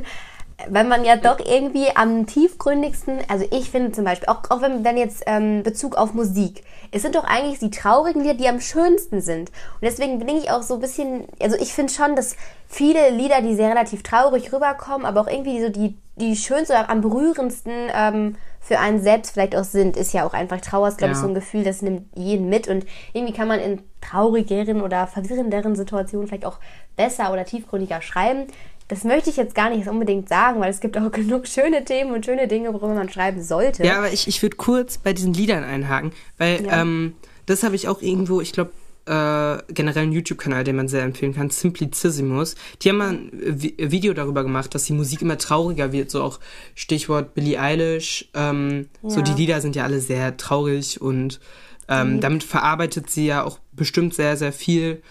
wenn 0.67 0.87
man 0.87 1.05
ja 1.05 1.15
doch 1.15 1.39
irgendwie 1.39 1.95
am 1.95 2.25
tiefgründigsten, 2.25 3.19
also 3.27 3.45
ich 3.51 3.69
finde 3.69 3.91
zum 3.91 4.03
Beispiel, 4.03 4.27
auch, 4.27 4.49
auch 4.49 4.61
wenn, 4.61 4.83
wenn 4.83 4.97
jetzt 4.97 5.23
ähm, 5.25 5.63
Bezug 5.63 5.95
auf 5.95 6.13
Musik, 6.13 6.63
es 6.91 7.01
sind 7.01 7.15
doch 7.15 7.23
eigentlich 7.23 7.59
die 7.59 7.69
traurigen 7.69 8.21
Lieder, 8.21 8.33
die 8.33 8.47
am 8.47 8.59
schönsten 8.59 9.21
sind. 9.21 9.49
Und 9.49 9.81
deswegen 9.83 10.19
bin 10.19 10.37
ich 10.37 10.51
auch 10.51 10.63
so 10.63 10.75
ein 10.75 10.79
bisschen, 10.79 11.25
also 11.41 11.55
ich 11.57 11.73
finde 11.73 11.93
schon, 11.93 12.15
dass 12.15 12.35
viele 12.67 13.09
Lieder, 13.11 13.41
die 13.41 13.55
sehr 13.55 13.69
relativ 13.69 14.03
traurig 14.03 14.51
rüberkommen, 14.51 15.05
aber 15.05 15.21
auch 15.21 15.27
irgendwie 15.27 15.61
so 15.61 15.69
die, 15.69 15.97
die 16.15 16.35
schönsten 16.35 16.73
oder 16.73 16.89
am 16.89 17.01
berührendsten 17.01 17.73
ähm, 17.93 18.35
für 18.69 18.77
einen 18.77 19.01
selbst 19.01 19.31
vielleicht 19.31 19.55
auch 19.55 19.63
sind, 19.63 19.97
ist 19.97 20.13
ja 20.13 20.27
auch 20.27 20.33
einfach 20.33 20.61
Trauer, 20.61 20.89
ist 20.89 20.99
glaube 20.99 21.13
ja. 21.13 21.17
ich 21.17 21.21
so 21.23 21.27
ein 21.27 21.33
Gefühl, 21.33 21.63
das 21.63 21.81
nimmt 21.81 22.03
jeden 22.15 22.49
mit 22.49 22.67
und 22.67 22.85
irgendwie 23.13 23.33
kann 23.33 23.47
man 23.47 23.59
in 23.59 23.81
traurigeren 23.99 24.81
oder 24.83 25.07
verwirrenderen 25.07 25.75
Situationen 25.75 26.27
vielleicht 26.27 26.45
auch 26.45 26.59
besser 26.95 27.33
oder 27.33 27.45
tiefgründiger 27.45 28.03
schreiben. 28.03 28.45
Das 28.87 29.05
möchte 29.05 29.31
ich 29.31 29.37
jetzt 29.37 29.55
gar 29.55 29.71
nicht 29.71 29.87
unbedingt 29.87 30.29
sagen, 30.29 30.59
weil 30.59 30.69
es 30.69 30.81
gibt 30.81 30.99
auch 30.99 31.11
genug 31.11 31.47
schöne 31.47 31.83
Themen 31.83 32.13
und 32.13 32.23
schöne 32.25 32.47
Dinge, 32.47 32.71
worüber 32.71 32.93
man 32.93 33.09
schreiben 33.09 33.41
sollte. 33.41 33.83
Ja, 33.83 33.97
aber 33.97 34.13
ich, 34.13 34.27
ich 34.27 34.39
würde 34.43 34.55
kurz 34.55 34.99
bei 34.99 35.13
diesen 35.13 35.33
Liedern 35.33 35.63
einhaken, 35.63 36.11
weil 36.37 36.63
ja. 36.63 36.83
ähm, 36.83 37.15
das 37.47 37.63
habe 37.63 37.75
ich 37.75 37.87
auch 37.87 38.03
irgendwo, 38.03 38.39
ich 38.39 38.53
glaube, 38.53 38.69
äh, 39.09 39.63
generell 39.73 40.03
einen 40.03 40.11
YouTube-Kanal, 40.11 40.63
den 40.63 40.75
man 40.75 40.87
sehr 40.87 41.01
empfehlen 41.01 41.33
kann, 41.33 41.49
Simplicissimus. 41.49 42.53
Die 42.81 42.89
haben 42.89 42.97
mal 42.97 43.09
ein 43.09 43.31
Vi 43.33 43.73
Video 43.79 44.13
darüber 44.13 44.43
gemacht, 44.43 44.75
dass 44.75 44.83
die 44.83 44.93
Musik 44.93 45.23
immer 45.23 45.39
trauriger 45.39 45.91
wird, 45.91 46.11
so 46.11 46.21
auch 46.21 46.39
Stichwort 46.75 47.33
Billie 47.33 47.59
Eilish. 47.59 48.29
Ähm, 48.35 48.87
ja. 49.01 49.09
So 49.09 49.21
die 49.21 49.33
Lieder 49.33 49.61
sind 49.61 49.75
ja 49.75 49.83
alle 49.83 49.99
sehr 49.99 50.37
traurig 50.37 51.01
und 51.01 51.39
ähm, 51.87 52.13
mhm. 52.13 52.19
damit 52.19 52.43
verarbeitet 52.43 53.09
sie 53.09 53.25
ja 53.25 53.43
auch 53.43 53.57
bestimmt 53.71 54.13
sehr, 54.13 54.37
sehr 54.37 54.53
viel. 54.53 55.01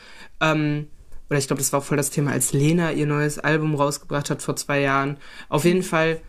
Ähm, 0.41 0.87
oder 1.29 1.41
ich 1.41 1.49
glaube, 1.49 1.61
das 1.61 1.73
war 1.73 1.81
auch 1.81 1.85
voll 1.85 1.97
das 1.97 2.11
Thema, 2.11 2.31
als 2.31 2.53
Lena 2.53 2.93
ihr 2.93 3.07
neues 3.07 3.41
Album 3.41 3.75
rausgebracht 3.75 4.31
hat 4.31 4.43
vor 4.43 4.55
zwei 4.55 4.81
Jahren. 4.81 5.17
Auf 5.49 5.65
jeden 5.65 5.83
Fall 5.83 6.21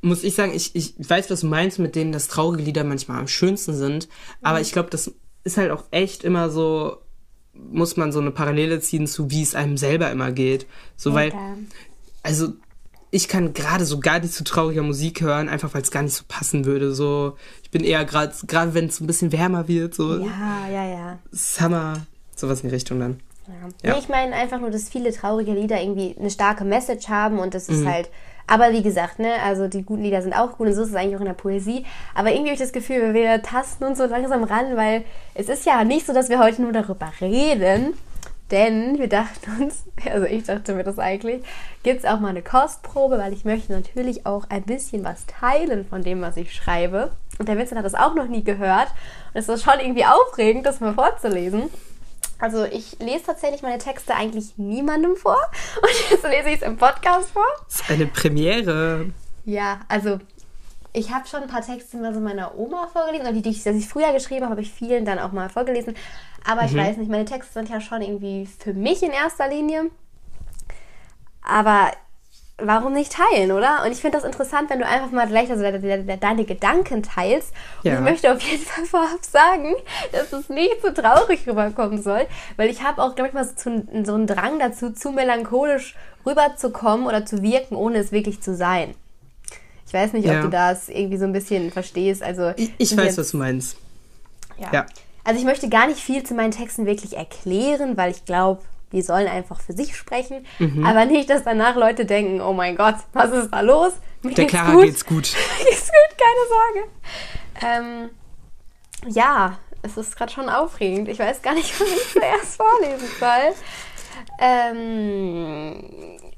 muss 0.00 0.24
ich 0.24 0.34
sagen, 0.34 0.54
ich, 0.54 0.74
ich 0.74 0.94
weiß, 0.96 1.30
was 1.30 1.40
du 1.40 1.48
meinst 1.48 1.78
mit 1.78 1.96
denen, 1.96 2.12
dass 2.12 2.28
traurige 2.28 2.62
Lieder 2.62 2.84
manchmal 2.84 3.18
am 3.18 3.28
schönsten 3.28 3.74
sind. 3.74 4.08
Aber 4.40 4.56
mhm. 4.56 4.62
ich 4.62 4.72
glaube, 4.72 4.88
das 4.88 5.12
ist 5.44 5.56
halt 5.56 5.70
auch 5.70 5.84
echt 5.90 6.24
immer 6.24 6.50
so, 6.50 6.98
muss 7.52 7.96
man 7.96 8.12
so 8.12 8.20
eine 8.20 8.30
Parallele 8.30 8.80
ziehen 8.80 9.06
zu, 9.06 9.30
wie 9.30 9.42
es 9.42 9.54
einem 9.54 9.76
selber 9.76 10.10
immer 10.10 10.32
geht. 10.32 10.66
So, 10.96 11.14
weil, 11.14 11.32
also, 12.22 12.52
ich 13.10 13.28
kann 13.28 13.54
gerade 13.54 13.84
so 13.84 14.00
gar 14.00 14.20
nicht 14.20 14.34
zu 14.34 14.44
trauriger 14.44 14.82
Musik 14.82 15.22
hören, 15.22 15.48
einfach 15.48 15.72
weil 15.74 15.82
es 15.82 15.90
gar 15.90 16.02
nicht 16.02 16.14
so 16.14 16.24
passen 16.28 16.64
würde. 16.64 16.94
So, 16.94 17.36
ich 17.62 17.70
bin 17.70 17.82
eher 17.82 18.04
gerade, 18.04 18.34
gerade 18.46 18.74
wenn 18.74 18.86
es 18.86 19.00
ein 19.00 19.06
bisschen 19.06 19.32
wärmer 19.32 19.66
wird, 19.66 19.94
so. 19.94 20.18
Ja, 20.18 20.68
ja, 20.70 20.86
ja. 20.86 21.18
Summer, 21.32 22.06
sowas 22.36 22.60
in 22.60 22.68
die 22.68 22.74
Richtung 22.74 23.00
dann. 23.00 23.20
Ja. 23.82 23.92
Nee, 23.94 23.98
ich 23.98 24.08
meine 24.08 24.34
einfach 24.34 24.60
nur, 24.60 24.70
dass 24.70 24.90
viele 24.90 25.12
traurige 25.12 25.52
Lieder 25.52 25.80
irgendwie 25.80 26.14
eine 26.18 26.30
starke 26.30 26.64
Message 26.64 27.08
haben 27.08 27.38
und 27.38 27.54
das 27.54 27.68
ist 27.68 27.80
mhm. 27.80 27.88
halt. 27.88 28.10
Aber 28.48 28.72
wie 28.72 28.82
gesagt, 28.82 29.18
ne, 29.18 29.34
also 29.44 29.68
die 29.68 29.84
guten 29.84 30.02
Lieder 30.02 30.22
sind 30.22 30.32
auch 30.32 30.56
gut 30.56 30.68
und 30.68 30.74
so 30.74 30.82
ist 30.82 30.88
es 30.88 30.94
eigentlich 30.94 31.16
auch 31.16 31.20
in 31.20 31.26
der 31.26 31.34
Poesie. 31.34 31.84
Aber 32.14 32.30
irgendwie 32.30 32.48
habe 32.48 32.54
ich 32.54 32.60
das 32.60 32.72
Gefühl, 32.72 33.12
wir 33.12 33.42
tasten 33.42 33.84
uns 33.84 33.98
so 33.98 34.06
langsam 34.06 34.42
ran, 34.42 34.74
weil 34.76 35.04
es 35.34 35.50
ist 35.50 35.66
ja 35.66 35.84
nicht 35.84 36.06
so, 36.06 36.14
dass 36.14 36.30
wir 36.30 36.38
heute 36.38 36.62
nur 36.62 36.72
darüber 36.72 37.12
reden. 37.20 37.94
Denn 38.50 38.98
wir 38.98 39.08
dachten 39.08 39.62
uns, 39.62 39.84
also 40.10 40.26
ich 40.26 40.44
dachte 40.44 40.72
mir 40.72 40.82
das 40.82 40.98
eigentlich, 40.98 41.44
gibt 41.82 41.98
es 41.98 42.04
auch 42.06 42.20
mal 42.20 42.30
eine 42.30 42.42
Kostprobe, 42.42 43.18
weil 43.18 43.34
ich 43.34 43.44
möchte 43.44 43.72
natürlich 43.72 44.24
auch 44.24 44.46
ein 44.48 44.62
bisschen 44.62 45.04
was 45.04 45.26
teilen 45.26 45.86
von 45.86 46.02
dem, 46.02 46.22
was 46.22 46.38
ich 46.38 46.54
schreibe. 46.54 47.12
Und 47.38 47.48
der 47.48 47.58
Vincent 47.58 47.78
hat 47.78 47.84
das 47.84 47.94
auch 47.94 48.14
noch 48.14 48.28
nie 48.28 48.42
gehört. 48.42 48.88
Und 49.34 49.40
es 49.40 49.48
ist 49.48 49.62
schon 49.62 49.78
irgendwie 49.78 50.06
aufregend, 50.06 50.64
das 50.64 50.80
mal 50.80 50.94
vorzulesen. 50.94 51.64
Also 52.38 52.64
ich 52.64 52.98
lese 53.00 53.24
tatsächlich 53.26 53.62
meine 53.62 53.78
Texte 53.78 54.14
eigentlich 54.14 54.56
niemandem 54.58 55.16
vor 55.16 55.38
und 55.82 56.10
jetzt 56.10 56.24
lese 56.24 56.48
ich 56.50 56.56
es 56.56 56.62
im 56.62 56.76
Podcast 56.76 57.30
vor. 57.30 57.46
Das 57.66 57.80
ist 57.80 57.90
eine 57.90 58.06
Premiere. 58.06 59.10
Ja, 59.44 59.80
also 59.88 60.18
ich 60.92 61.12
habe 61.12 61.26
schon 61.26 61.42
ein 61.42 61.48
paar 61.48 61.62
Texte 61.62 61.96
mal 61.96 62.14
so 62.14 62.20
meiner 62.20 62.56
Oma 62.56 62.88
vorgelesen 62.88 63.26
und 63.26 63.34
die, 63.34 63.42
die 63.42 63.50
ich, 63.50 63.62
die 63.62 63.70
ich 63.70 63.88
früher 63.88 64.12
geschrieben 64.12 64.42
habe, 64.42 64.52
habe 64.52 64.62
ich 64.62 64.72
vielen 64.72 65.04
dann 65.04 65.18
auch 65.18 65.32
mal 65.32 65.48
vorgelesen. 65.48 65.94
Aber 66.46 66.64
ich 66.64 66.72
mhm. 66.72 66.78
weiß 66.78 66.96
nicht, 66.96 67.10
meine 67.10 67.24
Texte 67.24 67.54
sind 67.54 67.68
ja 67.68 67.80
schon 67.80 68.02
irgendwie 68.02 68.46
für 68.46 68.72
mich 68.72 69.02
in 69.02 69.10
erster 69.10 69.48
Linie. 69.48 69.90
Aber 71.42 71.90
warum 72.60 72.92
nicht 72.92 73.12
teilen, 73.12 73.52
oder? 73.52 73.84
Und 73.84 73.92
ich 73.92 73.98
finde 73.98 74.18
das 74.18 74.24
interessant, 74.24 74.68
wenn 74.70 74.80
du 74.80 74.86
einfach 74.86 75.10
mal 75.10 75.28
gleich 75.28 75.50
also 75.50 75.62
deine 75.62 76.44
Gedanken 76.44 77.02
teilst. 77.02 77.52
Und 77.82 77.90
ja. 77.90 77.94
ich 77.94 78.00
möchte 78.00 78.32
auf 78.32 78.40
jeden 78.40 78.64
Fall 78.64 78.84
vorab 78.90 79.24
sagen, 79.24 79.74
dass 80.12 80.32
es 80.32 80.48
nicht 80.48 80.82
so 80.82 80.90
traurig 80.90 81.46
rüberkommen 81.46 82.02
soll, 82.02 82.26
weil 82.56 82.68
ich 82.68 82.82
habe 82.82 83.02
auch, 83.02 83.14
glaube 83.14 83.28
ich, 83.28 83.34
mal 83.34 83.44
so, 83.44 83.82
so 84.04 84.14
einen 84.14 84.26
Drang 84.26 84.58
dazu, 84.58 84.90
zu 84.90 85.12
melancholisch 85.12 85.94
rüberzukommen 86.26 87.06
oder 87.06 87.24
zu 87.24 87.42
wirken, 87.42 87.76
ohne 87.76 87.98
es 87.98 88.12
wirklich 88.12 88.40
zu 88.40 88.54
sein. 88.54 88.94
Ich 89.86 89.94
weiß 89.94 90.12
nicht, 90.12 90.26
ja. 90.26 90.36
ob 90.36 90.42
du 90.42 90.48
das 90.50 90.88
irgendwie 90.88 91.16
so 91.16 91.24
ein 91.24 91.32
bisschen 91.32 91.70
verstehst. 91.70 92.22
Also 92.22 92.52
ich, 92.56 92.72
ich 92.76 92.94
weiß, 92.94 93.16
was 93.16 93.30
du 93.30 93.38
meinst. 93.38 93.78
Ja. 94.58 94.68
Ja. 94.72 94.86
Also 95.24 95.40
ich 95.40 95.46
möchte 95.46 95.68
gar 95.68 95.86
nicht 95.86 96.00
viel 96.00 96.24
zu 96.24 96.34
meinen 96.34 96.50
Texten 96.50 96.86
wirklich 96.86 97.16
erklären, 97.16 97.96
weil 97.96 98.10
ich 98.10 98.24
glaube, 98.24 98.62
die 98.92 99.02
sollen 99.02 99.28
einfach 99.28 99.60
für 99.60 99.72
sich 99.72 99.96
sprechen. 99.96 100.46
Mhm. 100.58 100.84
Aber 100.84 101.04
nicht, 101.04 101.28
dass 101.30 101.44
danach 101.44 101.76
Leute 101.76 102.04
denken, 102.04 102.40
oh 102.40 102.52
mein 102.52 102.76
Gott, 102.76 102.96
was 103.12 103.30
ist 103.30 103.50
da 103.50 103.60
los? 103.60 103.92
Mir 104.22 104.34
Der 104.34 104.44
geht's 104.44 104.50
Clara 104.50 104.72
gut. 104.72 104.84
geht's 104.84 105.06
gut. 105.06 105.22
geht's 105.64 105.88
gut, 105.88 106.18
keine 106.18 107.80
Sorge. 107.80 108.10
Ähm, 108.10 108.10
ja, 109.12 109.58
es 109.82 109.96
ist 109.96 110.16
gerade 110.16 110.32
schon 110.32 110.48
aufregend. 110.48 111.08
Ich 111.08 111.18
weiß 111.18 111.42
gar 111.42 111.54
nicht, 111.54 111.72
was 111.80 111.88
ich 111.88 112.12
zuerst 112.12 112.56
vorlesen 112.56 113.08
soll. 113.20 113.54
Ähm, 114.40 115.84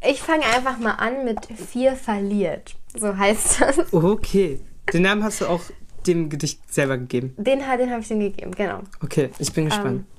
ich 0.07 0.21
fange 0.21 0.45
einfach 0.45 0.78
mal 0.78 0.92
an 0.92 1.25
mit 1.25 1.38
vier 1.71 1.97
verliert. 1.97 2.75
So 2.95 3.16
heißt 3.16 3.61
das. 3.61 3.92
Okay. 3.92 4.61
Den 4.92 5.02
Namen 5.02 5.23
hast 5.23 5.40
du 5.40 5.47
auch 5.47 5.61
dem 6.07 6.28
Gedicht 6.30 6.61
selber 6.73 6.99
gegeben. 6.99 7.35
Den, 7.37 7.61
den 7.61 7.90
habe 7.90 8.00
ich 8.00 8.09
dem 8.09 8.21
gegeben, 8.21 8.52
genau. 8.52 8.80
Okay, 9.02 9.30
ich 9.38 9.52
bin 9.52 9.66
gespannt. 9.66 10.04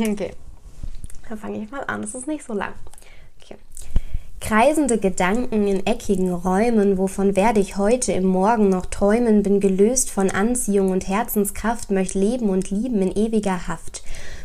Okay. 0.00 0.32
Dann 1.28 1.38
fange 1.38 1.62
ich 1.62 1.70
mal 1.70 1.84
an. 1.86 2.02
Das 2.02 2.14
ist 2.14 2.26
nicht 2.26 2.44
so 2.44 2.52
lang. 2.52 2.72
Okay. 3.40 3.56
Kreisende 4.40 4.98
Gedanken 4.98 5.66
in 5.66 5.86
eckigen 5.86 6.32
Räumen, 6.32 6.98
wovon 6.98 7.36
werde 7.36 7.60
ich 7.60 7.76
heute 7.76 8.12
im 8.12 8.26
Morgen 8.26 8.68
noch 8.68 8.86
träumen, 8.86 9.42
bin 9.42 9.60
gelöst 9.60 10.10
von 10.10 10.30
Anziehung 10.30 10.90
und 10.90 11.06
Herzenskraft, 11.06 11.90
möcht 11.90 12.14
leben 12.14 12.50
und 12.50 12.70
lieben 12.70 13.00
in 13.02 13.16
ewiger 13.16 13.68
Haft. 13.68 14.02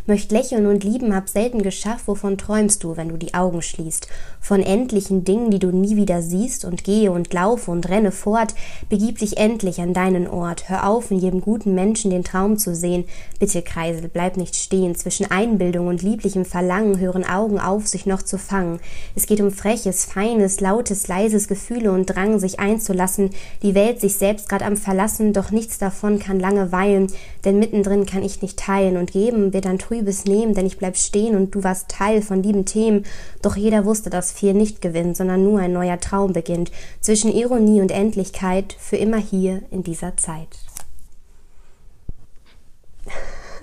Möcht 0.10 0.32
lächeln 0.32 0.68
und 0.68 0.86
lieben, 0.86 1.14
hab 1.14 1.28
selten 1.28 1.62
geschafft, 1.62 2.08
wovon 2.08 2.38
träumst 2.38 2.82
du, 2.82 2.96
wenn 2.96 3.10
du 3.10 3.18
die 3.18 3.34
Augen 3.34 3.62
schließt? 3.62 4.08
Von 4.40 4.62
endlichen 4.62 5.26
Dingen, 5.26 5.52
die 5.52 5.60
du 5.60 5.72
nie 5.72 5.98
wieder 5.98 6.22
siehst, 6.22 6.64
und 6.64 6.86
gehe 6.86 7.12
und 7.12 7.34
laufe 7.34 7.70
und 7.72 7.90
renne 7.90 8.14
fort, 8.14 8.56
begib 8.88 9.18
dich 9.18 9.36
endlich 9.36 9.82
an 9.82 9.94
deinen 9.94 10.26
Ort, 10.26 10.70
hör 10.70 10.88
auf, 10.88 11.12
in 11.12 11.20
jedem 11.20 11.42
guten 11.42 11.76
Menschen 11.76 12.10
den 12.10 12.24
Traum 12.24 12.58
zu 12.58 12.74
sehen. 12.74 13.04
Bitte, 13.38 13.62
Kreisel, 13.62 14.08
bleib 14.08 14.38
nicht 14.38 14.56
stehen, 14.56 14.96
zwischen 14.96 15.30
Einbildung 15.30 15.88
und 15.88 16.02
lieblichem 16.02 16.46
Verlangen 16.46 17.00
hören 17.00 17.26
Augen 17.26 17.60
auf, 17.60 17.86
sich 17.86 18.06
noch 18.06 18.22
zu 18.22 18.38
fangen. 18.38 18.80
Es 19.14 19.26
geht 19.26 19.42
um 19.42 19.52
freches, 19.52 20.06
feines, 20.06 20.62
lautes, 20.62 21.10
leises 21.10 21.50
Gefühle 21.50 21.92
und 21.92 22.06
Drang, 22.06 22.40
sich 22.40 22.62
einzulassen, 22.62 23.32
die 23.62 23.76
Welt 23.76 24.00
sich 24.00 24.16
selbst 24.16 24.48
grad 24.48 24.64
am 24.64 24.78
Verlassen, 24.78 25.34
doch 25.34 25.52
nichts 25.52 25.80
davon 25.80 26.18
kann 26.20 26.40
lange 26.40 26.72
weilen, 26.72 27.08
denn 27.44 27.60
mittendrin 27.60 28.06
kann 28.06 28.24
ich 28.24 28.42
nicht 28.42 28.58
teilen 28.58 28.96
und 28.96 29.12
geben 29.12 29.52
wird 29.52 29.68
ein 29.68 29.80
trübes 29.98 30.26
Nehmen, 30.26 30.54
denn 30.54 30.66
ich 30.66 30.78
bleib 30.78 30.98
stehen 30.98 31.36
und 31.36 31.54
du 31.56 31.64
warst 31.64 31.90
Teil 31.90 32.22
von 32.22 32.44
lieben 32.44 32.66
Themen, 32.66 33.06
doch 33.42 33.56
jeder 33.56 33.86
wusste, 33.86 34.10
dass 34.10 34.32
viel 34.32 34.54
nicht 34.54 34.82
gewinnt, 34.82 35.18
sondern 35.18 35.44
nur 35.44 35.60
ein 35.60 35.74
neuer 35.74 36.00
Traum 36.00 36.34
beginnt, 36.34 36.72
zwischen 37.02 37.32
Ironie 37.32 37.82
und 37.82 37.92
Endlichkeit, 37.92 38.76
für 38.80 38.98
immer 38.98 39.18
hier 39.18 39.64
in 39.72 39.84
dieser 39.84 40.16
Zeit. 40.18 40.50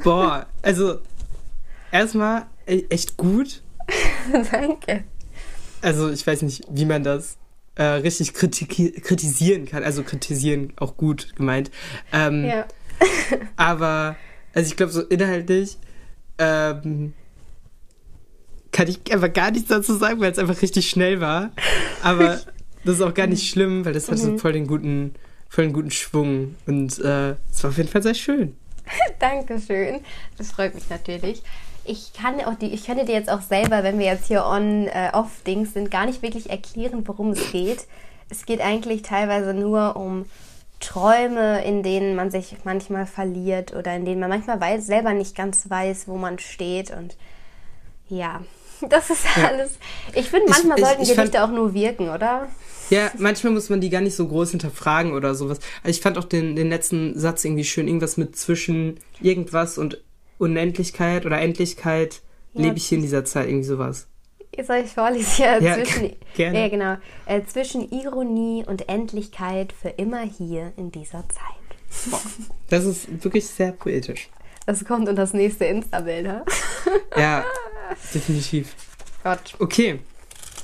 Boah, 0.02 0.46
also 0.62 0.98
erstmal 1.92 2.46
e- 2.66 2.84
echt 2.90 3.16
gut. 3.16 3.62
Danke. 4.50 5.04
Also 5.82 6.10
ich 6.10 6.26
weiß 6.26 6.42
nicht, 6.42 6.64
wie 6.70 6.84
man 6.84 7.04
das 7.04 7.36
äh, 7.76 7.82
richtig 7.84 8.34
kritisieren 8.34 9.66
kann. 9.66 9.82
Also 9.82 10.02
kritisieren 10.02 10.72
auch 10.76 10.96
gut 10.96 11.34
gemeint. 11.36 11.70
Ähm, 12.12 12.44
Ja. 12.44 12.66
Aber, 13.56 14.16
also 14.54 14.68
ich 14.68 14.76
glaube, 14.76 14.92
so 14.92 15.02
inhaltlich 15.02 15.78
ähm, 16.38 17.12
kann 18.72 18.88
ich 18.88 19.12
einfach 19.12 19.32
gar 19.32 19.50
nichts 19.50 19.68
dazu 19.68 19.94
sagen, 19.94 20.20
weil 20.20 20.32
es 20.32 20.38
einfach 20.38 20.60
richtig 20.60 20.90
schnell 20.90 21.20
war. 21.20 21.50
Aber 22.02 22.40
das 22.84 22.96
ist 22.96 23.02
auch 23.02 23.14
gar 23.14 23.26
nicht 23.26 23.48
schlimm, 23.48 23.84
weil 23.84 23.92
das 23.92 24.10
hat 24.10 24.18
so 24.18 24.36
voll 24.36 24.52
den 24.52 24.66
guten, 24.66 25.14
voll 25.48 25.64
den 25.64 25.72
guten 25.72 25.90
Schwung. 25.90 26.56
Und 26.66 26.98
äh, 26.98 27.36
es 27.50 27.62
war 27.62 27.70
auf 27.70 27.76
jeden 27.76 27.88
Fall 27.88 28.02
sehr 28.02 28.14
schön. 28.14 28.56
Dankeschön. 29.18 30.00
Das 30.36 30.52
freut 30.52 30.74
mich 30.74 30.90
natürlich. 30.90 31.42
Ich 31.84 32.12
kann 32.14 32.40
auch 32.40 32.54
die, 32.54 32.72
ich 32.72 32.86
könnte 32.86 33.04
dir 33.04 33.14
jetzt 33.14 33.30
auch 33.30 33.42
selber, 33.42 33.82
wenn 33.82 33.98
wir 33.98 34.06
jetzt 34.06 34.26
hier 34.26 34.44
on 34.44 34.86
äh, 34.88 35.10
off 35.12 35.42
Dings 35.46 35.74
sind, 35.74 35.90
gar 35.90 36.06
nicht 36.06 36.22
wirklich 36.22 36.50
erklären, 36.50 37.06
worum 37.06 37.30
es 37.30 37.52
geht. 37.52 37.86
Es 38.30 38.46
geht 38.46 38.60
eigentlich 38.60 39.02
teilweise 39.02 39.52
nur 39.52 39.96
um 39.96 40.24
Träume, 40.80 41.64
in 41.64 41.82
denen 41.82 42.14
man 42.14 42.30
sich 42.30 42.56
manchmal 42.64 43.06
verliert 43.06 43.74
oder 43.74 43.94
in 43.96 44.04
denen 44.04 44.20
man 44.20 44.28
manchmal 44.30 44.60
weiß, 44.60 44.86
selber 44.86 45.12
nicht 45.14 45.34
ganz 45.36 45.68
weiß, 45.70 46.08
wo 46.08 46.16
man 46.16 46.38
steht 46.38 46.90
und 46.90 47.16
ja, 48.08 48.42
das 48.88 49.10
ist 49.10 49.24
Ja. 49.36 49.48
alles. 49.48 49.78
Ich 50.14 50.28
finde, 50.30 50.46
Ich- 50.46 50.52
manchmal 50.52 50.78
ich- 50.78 50.84
sollten 50.84 51.02
ich 51.02 51.08
fand- 51.08 51.18
Gedichte 51.32 51.44
auch 51.44 51.50
nur 51.50 51.72
wirken, 51.74 52.10
oder? 52.10 52.48
Ja, 52.90 53.10
manchmal 53.16 53.54
muss 53.54 53.70
man 53.70 53.80
die 53.80 53.88
gar 53.88 54.02
nicht 54.02 54.14
so 54.14 54.28
groß 54.28 54.50
hinterfragen 54.50 55.14
oder 55.14 55.34
sowas. 55.34 55.58
Also 55.82 55.96
ich 55.96 56.02
fand 56.02 56.18
auch 56.18 56.24
den, 56.24 56.54
den 56.54 56.68
letzten 56.68 57.18
Satz 57.18 57.42
irgendwie 57.44 57.64
schön, 57.64 57.88
irgendwas 57.88 58.18
mit 58.18 58.36
zwischen 58.36 59.00
irgendwas 59.22 59.78
und 59.78 60.02
Unendlichkeit 60.36 61.24
oder 61.24 61.40
Endlichkeit 61.40 62.20
Ja. 62.52 62.62
lebe 62.64 62.76
ich 62.76 62.86
hier 62.86 62.96
in 62.98 63.02
dieser 63.02 63.24
Zeit, 63.24 63.48
irgendwie 63.48 63.64
sowas. 63.64 64.06
Jetzt 64.56 64.66
soll 64.68 64.76
ich 64.76 64.90
vorlesen. 64.92 65.42
Ja, 65.42 65.58
Ja, 65.58 65.74
zwischen, 65.74 66.16
gerne. 66.34 66.60
ja 66.60 66.68
genau. 66.68 66.96
Äh, 67.26 67.42
zwischen 67.44 67.90
Ironie 67.90 68.64
und 68.66 68.88
Endlichkeit 68.88 69.72
für 69.72 69.88
immer 69.90 70.22
hier 70.22 70.72
in 70.76 70.90
dieser 70.92 71.24
Zeit. 71.28 72.10
Boah, 72.10 72.20
das 72.70 72.84
ist 72.84 73.22
wirklich 73.24 73.46
sehr 73.46 73.72
poetisch. 73.72 74.28
Das 74.66 74.84
kommt 74.84 75.08
und 75.08 75.16
das 75.16 75.32
nächste 75.32 75.64
Insta-Bild? 75.66 76.28
Ja, 77.16 77.44
definitiv. 78.12 78.74
Gott. 79.22 79.54
Okay, 79.58 80.00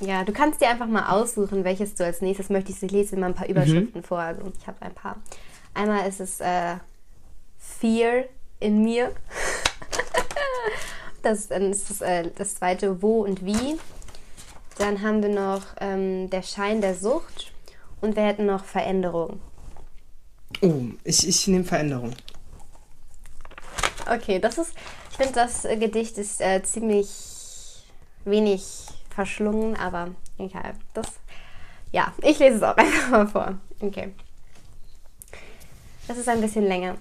Ja, 0.00 0.24
du 0.24 0.32
kannst 0.32 0.60
dir 0.60 0.68
einfach 0.68 0.86
mal 0.86 1.10
aussuchen, 1.10 1.64
welches 1.64 1.94
du 1.94 2.04
als 2.04 2.20
nächstes 2.20 2.50
möchtest. 2.50 2.82
Ich 2.82 2.90
lese 2.90 3.14
dir 3.14 3.20
mal 3.20 3.26
ein 3.28 3.34
paar 3.34 3.48
Überschriften 3.48 4.02
vor. 4.02 4.18
Also 4.18 4.42
ich 4.58 4.66
habe 4.66 4.80
ein 4.82 4.94
paar. 4.94 5.16
Einmal 5.74 6.08
ist 6.08 6.20
es 6.20 6.40
äh, 6.40 6.76
Fear 7.58 8.24
in 8.58 8.82
mir. 8.82 9.12
Das, 11.22 11.48
dann 11.48 11.70
ist 11.70 11.90
das, 11.90 12.00
äh, 12.00 12.30
das 12.36 12.56
zweite 12.56 13.02
Wo 13.02 13.22
und 13.22 13.44
Wie. 13.44 13.78
Dann 14.78 15.02
haben 15.02 15.22
wir 15.22 15.30
noch 15.30 15.62
ähm, 15.80 16.30
der 16.30 16.42
Schein 16.42 16.80
der 16.80 16.94
Sucht. 16.94 17.52
Und 18.00 18.16
wir 18.16 18.24
hätten 18.24 18.46
noch 18.46 18.64
Veränderung. 18.64 19.40
oh, 20.62 20.82
ich, 21.04 21.28
ich 21.28 21.46
nehme 21.48 21.64
Veränderung. 21.64 22.12
Okay, 24.10 24.38
das 24.38 24.58
ist, 24.58 24.72
ich 25.10 25.16
finde, 25.16 25.32
das 25.34 25.62
Gedicht 25.62 26.16
ist 26.18 26.40
äh, 26.40 26.62
ziemlich 26.62 27.84
wenig 28.24 28.64
verschlungen, 29.10 29.76
aber 29.76 30.08
egal. 30.38 30.74
Das, 30.94 31.06
ja, 31.92 32.12
ich 32.22 32.38
lese 32.38 32.56
es 32.56 32.62
auch 32.62 32.76
einfach 32.76 33.10
mal 33.10 33.26
vor. 33.26 33.58
Okay. 33.80 34.14
Das 36.08 36.18
ist 36.18 36.28
ein 36.28 36.40
bisschen 36.40 36.66
länger. 36.66 36.96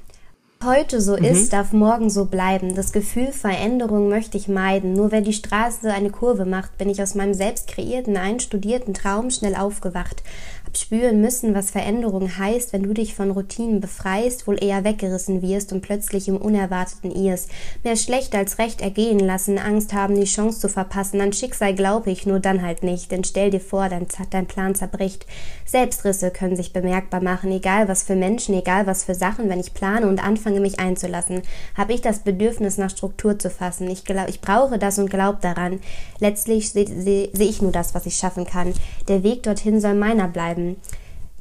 Heute 0.66 1.00
so 1.00 1.16
ist, 1.16 1.54
darf 1.54 1.72
morgen 1.72 2.10
so 2.10 2.26
bleiben. 2.26 2.76
Das 2.76 2.92
Gefühl 2.92 3.32
Veränderung 3.32 4.10
möchte 4.10 4.38
ich 4.38 4.50
meiden. 4.50 4.92
Nur 4.92 5.10
wenn 5.10 5.24
die 5.24 5.32
Straße 5.32 5.90
eine 5.90 6.10
Kurve 6.10 6.44
macht, 6.44 6.78
bin 6.78 6.90
ich 6.90 7.02
aus 7.02 7.16
meinem 7.16 7.34
selbst 7.34 7.70
kreierten, 7.70 8.18
einstudierten 8.18 8.94
Traum 8.94 9.32
schnell 9.32 9.56
aufgewacht. 9.56 10.22
Hab 10.66 10.76
spüren 10.76 11.22
müssen, 11.22 11.56
was 11.56 11.72
Veränderung 11.72 12.38
heißt, 12.38 12.74
wenn 12.74 12.84
du 12.84 12.94
dich 12.94 13.16
von 13.16 13.32
Routinen 13.32 13.80
befreist, 13.80 14.48
wohl 14.48 14.62
eher 14.62 14.84
weggerissen 14.84 15.42
wirst 15.42 15.72
und 15.72 15.80
plötzlich 15.80 16.28
im 16.28 16.36
Unerwarteten 16.36 17.10
irrst. 17.12 17.50
Mehr 17.86 17.96
schlecht 17.96 18.36
als 18.36 18.60
recht 18.60 18.82
ergehen 18.82 19.20
lassen, 19.20 19.58
Angst 19.58 19.94
haben, 19.94 20.20
die 20.20 20.26
Chance 20.26 20.60
zu 20.60 20.68
verpassen. 20.68 21.22
An 21.22 21.32
Schicksal 21.32 21.74
glaube 21.74 22.12
ich, 22.12 22.26
nur 22.26 22.42
dann 22.42 22.62
halt 22.62 22.84
nicht. 22.84 23.12
Denn 23.12 23.24
stell 23.24 23.50
dir 23.50 23.62
vor, 23.62 23.88
dein, 23.88 24.08
dein 24.30 24.46
Plan 24.46 24.76
zerbricht. 24.76 25.26
Selbstrisse 25.66 26.32
können 26.32 26.58
sich 26.58 26.74
bemerkbar 26.74 27.24
machen, 27.24 27.50
egal 27.50 27.88
was 27.88 28.04
für 28.04 28.16
Menschen, 28.16 28.54
egal 28.56 28.88
was 28.88 29.06
für 29.06 29.16
Sachen. 29.16 29.48
Wenn 29.48 29.62
ich 29.62 29.74
plane 29.74 30.06
und 30.06 30.22
anfange, 30.22 30.49
mich 30.60 30.80
einzulassen, 30.80 31.42
habe 31.76 31.94
ich 31.94 32.02
das 32.02 32.20
Bedürfnis, 32.20 32.78
nach 32.78 32.90
Struktur 32.90 33.38
zu 33.38 33.50
fassen. 33.50 33.90
Ich, 33.90 34.06
glaub, 34.06 34.28
ich 34.30 34.42
brauche 34.42 34.80
das 34.80 34.98
und 34.98 35.10
glaub 35.10 35.42
daran. 35.42 35.80
Letztlich 36.20 36.72
sehe 36.72 36.88
seh, 36.88 37.30
seh 37.34 37.44
ich 37.44 37.62
nur 37.62 37.72
das, 37.72 37.94
was 37.94 38.06
ich 38.06 38.16
schaffen 38.16 38.46
kann. 38.46 38.74
Der 39.08 39.24
Weg 39.24 39.44
dorthin 39.44 39.82
soll 39.82 39.96
meiner 39.96 40.28
bleiben. 40.28 40.78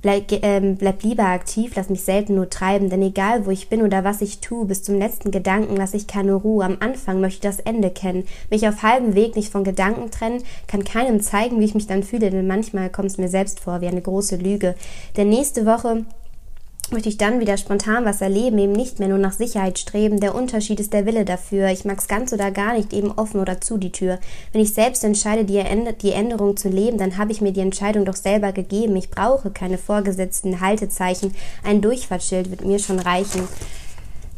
Bleib, 0.00 0.30
ähm, 0.42 0.76
bleib 0.76 1.02
lieber 1.02 1.24
aktiv, 1.24 1.72
lass 1.74 1.88
mich 1.88 2.02
selten 2.02 2.36
nur 2.36 2.48
treiben, 2.48 2.88
denn 2.88 3.02
egal 3.02 3.46
wo 3.46 3.50
ich 3.50 3.68
bin 3.68 3.82
oder 3.82 4.04
was 4.04 4.20
ich 4.20 4.38
tue, 4.38 4.64
bis 4.64 4.84
zum 4.84 4.96
letzten 4.96 5.32
Gedanken 5.32 5.76
lass 5.76 5.92
ich 5.92 6.06
keine 6.06 6.34
Ruhe. 6.34 6.64
Am 6.64 6.76
Anfang 6.78 7.20
möchte 7.20 7.48
ich 7.48 7.56
das 7.56 7.64
Ende 7.64 7.90
kennen, 7.90 8.24
mich 8.48 8.68
auf 8.68 8.82
halbem 8.84 9.16
Weg 9.16 9.34
nicht 9.34 9.50
von 9.50 9.64
Gedanken 9.64 10.12
trennen, 10.12 10.44
kann 10.68 10.84
keinem 10.84 11.20
zeigen, 11.20 11.58
wie 11.58 11.64
ich 11.64 11.74
mich 11.74 11.88
dann 11.88 12.04
fühle, 12.04 12.30
denn 12.30 12.46
manchmal 12.46 12.90
kommt 12.90 13.10
es 13.10 13.18
mir 13.18 13.28
selbst 13.28 13.58
vor 13.58 13.80
wie 13.80 13.88
eine 13.88 14.00
große 14.00 14.36
Lüge. 14.36 14.76
Denn 15.16 15.30
nächste 15.30 15.66
Woche 15.66 16.04
möchte 16.92 17.08
ich 17.08 17.18
dann 17.18 17.40
wieder 17.40 17.56
spontan 17.56 18.04
was 18.04 18.20
erleben, 18.20 18.58
eben 18.58 18.72
nicht 18.72 18.98
mehr 18.98 19.08
nur 19.08 19.18
nach 19.18 19.32
Sicherheit 19.32 19.78
streben. 19.78 20.20
Der 20.20 20.34
Unterschied 20.34 20.80
ist 20.80 20.92
der 20.92 21.06
Wille 21.06 21.24
dafür. 21.24 21.68
Ich 21.68 21.84
mag's 21.84 22.08
ganz 22.08 22.32
oder 22.32 22.50
gar 22.50 22.74
nicht, 22.74 22.92
eben 22.92 23.12
offen 23.12 23.40
oder 23.40 23.60
zu 23.60 23.76
die 23.76 23.92
Tür. 23.92 24.18
Wenn 24.52 24.62
ich 24.62 24.74
selbst 24.74 25.04
entscheide, 25.04 25.44
die 25.44 26.10
Änderung 26.10 26.56
zu 26.56 26.68
leben, 26.68 26.98
dann 26.98 27.18
habe 27.18 27.32
ich 27.32 27.40
mir 27.40 27.52
die 27.52 27.60
Entscheidung 27.60 28.04
doch 28.04 28.16
selber 28.16 28.52
gegeben. 28.52 28.96
Ich 28.96 29.10
brauche 29.10 29.50
keine 29.50 29.78
vorgesetzten 29.78 30.60
Haltezeichen. 30.60 31.34
Ein 31.64 31.80
Durchfahrtsschild 31.80 32.50
wird 32.50 32.64
mir 32.64 32.78
schon 32.78 32.98
reichen. 32.98 33.48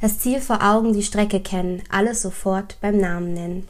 Das 0.01 0.19
Ziel 0.19 0.41
vor 0.41 0.63
Augen, 0.63 0.93
die 0.93 1.03
Strecke 1.03 1.41
kennen, 1.41 1.83
alles 1.91 2.23
sofort 2.23 2.79
beim 2.81 2.97
Namen 2.99 3.35
nennen. 3.35 3.67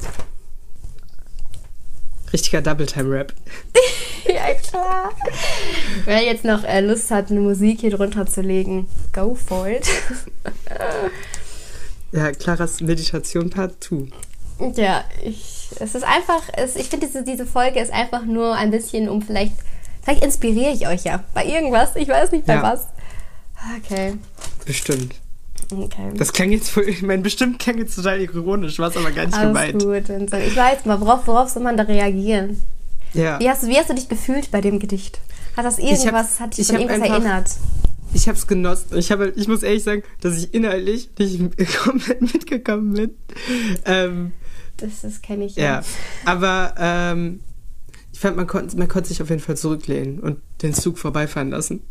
Richtiger 2.32 2.62
Double-Time-Rap. 2.62 3.32
Ja, 4.26 4.54
klar. 4.54 5.10
Wer 6.04 6.22
jetzt 6.22 6.44
noch 6.44 6.62
äh, 6.62 6.80
Lust 6.82 7.10
hat, 7.10 7.30
eine 7.30 7.40
Musik 7.40 7.80
hier 7.80 7.90
drunter 7.90 8.26
zu 8.26 8.42
legen, 8.42 8.86
go 9.12 9.34
for 9.34 9.66
it. 9.66 9.88
Ja, 12.12 12.32
Claras 12.32 12.80
Meditation 12.80 13.50
Part 13.50 13.82
2. 13.82 14.08
Ja, 14.74 15.04
ich, 15.24 15.68
es 15.78 15.94
ist 15.94 16.04
einfach, 16.04 16.42
es, 16.56 16.76
ich 16.76 16.88
finde, 16.88 17.06
diese, 17.06 17.22
diese 17.24 17.46
Folge 17.46 17.80
ist 17.80 17.92
einfach 17.92 18.24
nur 18.24 18.54
ein 18.54 18.70
bisschen, 18.70 19.08
um 19.08 19.22
vielleicht, 19.22 19.52
vielleicht 20.02 20.22
inspiriere 20.24 20.72
ich 20.72 20.86
euch 20.88 21.04
ja 21.04 21.22
bei 21.34 21.44
irgendwas. 21.46 21.94
Ich 21.96 22.08
weiß 22.08 22.32
nicht 22.32 22.46
bei 22.46 22.54
Ja. 22.54 22.62
was. 22.62 22.86
Okay. 23.78 24.14
Bestimmt. 24.66 25.14
Okay. 25.72 26.10
Das 26.16 26.32
klang 26.32 26.50
jetzt 26.50 26.76
wohl, 26.76 26.84
ich 26.88 27.02
meine, 27.02 27.22
bestimmt 27.22 27.58
klang 27.58 27.78
jetzt 27.78 27.94
total 27.96 28.20
ironisch, 28.20 28.78
war 28.78 28.88
es 28.90 28.96
aber 28.96 29.10
gar 29.10 29.26
nicht 29.26 29.36
Alles 29.36 29.48
gemeint. 29.48 29.82
gut, 29.82 30.08
Vincent. 30.08 30.44
Ich 30.46 30.56
weiß 30.56 30.84
mal, 30.84 31.00
worauf, 31.00 31.26
worauf 31.26 31.48
soll 31.48 31.62
man 31.62 31.76
da 31.76 31.84
reagieren? 31.84 32.60
Ja. 33.12 33.38
Wie 33.40 33.48
hast, 33.50 33.62
du, 33.62 33.68
wie 33.68 33.76
hast 33.76 33.90
du 33.90 33.94
dich 33.94 34.08
gefühlt 34.08 34.50
bei 34.50 34.60
dem 34.60 34.78
Gedicht? 34.78 35.20
Hat 35.56 35.64
das 35.64 35.78
irgendwas, 35.78 36.38
hat 36.40 36.56
dich 36.56 36.68
hab 36.68 36.76
irgendwas 36.78 37.00
einfach- 37.00 37.14
erinnert? 37.14 37.50
Ich 38.12 38.26
habe 38.26 38.36
es 38.36 38.46
genossen. 38.48 38.96
Ich, 38.96 39.12
habe, 39.12 39.32
ich 39.36 39.46
muss 39.46 39.62
ehrlich 39.62 39.84
sagen, 39.84 40.02
dass 40.20 40.36
ich 40.36 40.52
inhaltlich 40.52 41.10
nicht 41.18 41.76
komplett 41.84 42.20
mitgekommen 42.20 42.92
bin. 42.94 43.10
Ähm, 43.84 44.32
Das, 44.78 45.02
das 45.02 45.22
kenne 45.22 45.44
ich 45.44 45.54
ja. 45.54 45.82
Aber 46.24 46.74
ähm, 46.78 47.40
ich 48.12 48.18
fand, 48.18 48.36
man 48.36 48.48
konnte, 48.48 48.76
man 48.76 48.88
konnte 48.88 49.08
sich 49.10 49.22
auf 49.22 49.30
jeden 49.30 49.40
Fall 49.42 49.56
zurücklehnen 49.56 50.18
und 50.18 50.38
den 50.62 50.74
Zug 50.74 50.98
vorbeifahren 50.98 51.50
lassen. 51.50 51.82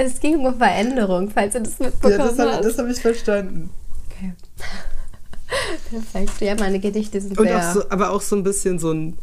Es 0.00 0.20
ging 0.20 0.44
um 0.44 0.56
Veränderung, 0.56 1.30
falls 1.30 1.52
du 1.54 1.60
das 1.62 1.78
mitbekommen 1.78 2.38
hast. 2.38 2.78
habe 2.78 2.90
ich 2.90 3.00
verstanden. 3.00 3.70
Okay. 4.10 4.32
Perfekt. 5.90 6.40
Ja, 6.40 6.54
meine 6.58 6.78
Gedichte 6.78 7.20
sind 7.20 7.38
Und 7.38 7.46
sehr... 7.48 7.58
auch 7.58 7.74
so, 7.74 7.82
aber 7.90 8.10
auch 8.10 8.20
so 8.20 8.36
ein 8.36 8.42
bisschen 8.44 8.78
so 8.78 8.92
ein, 8.92 9.18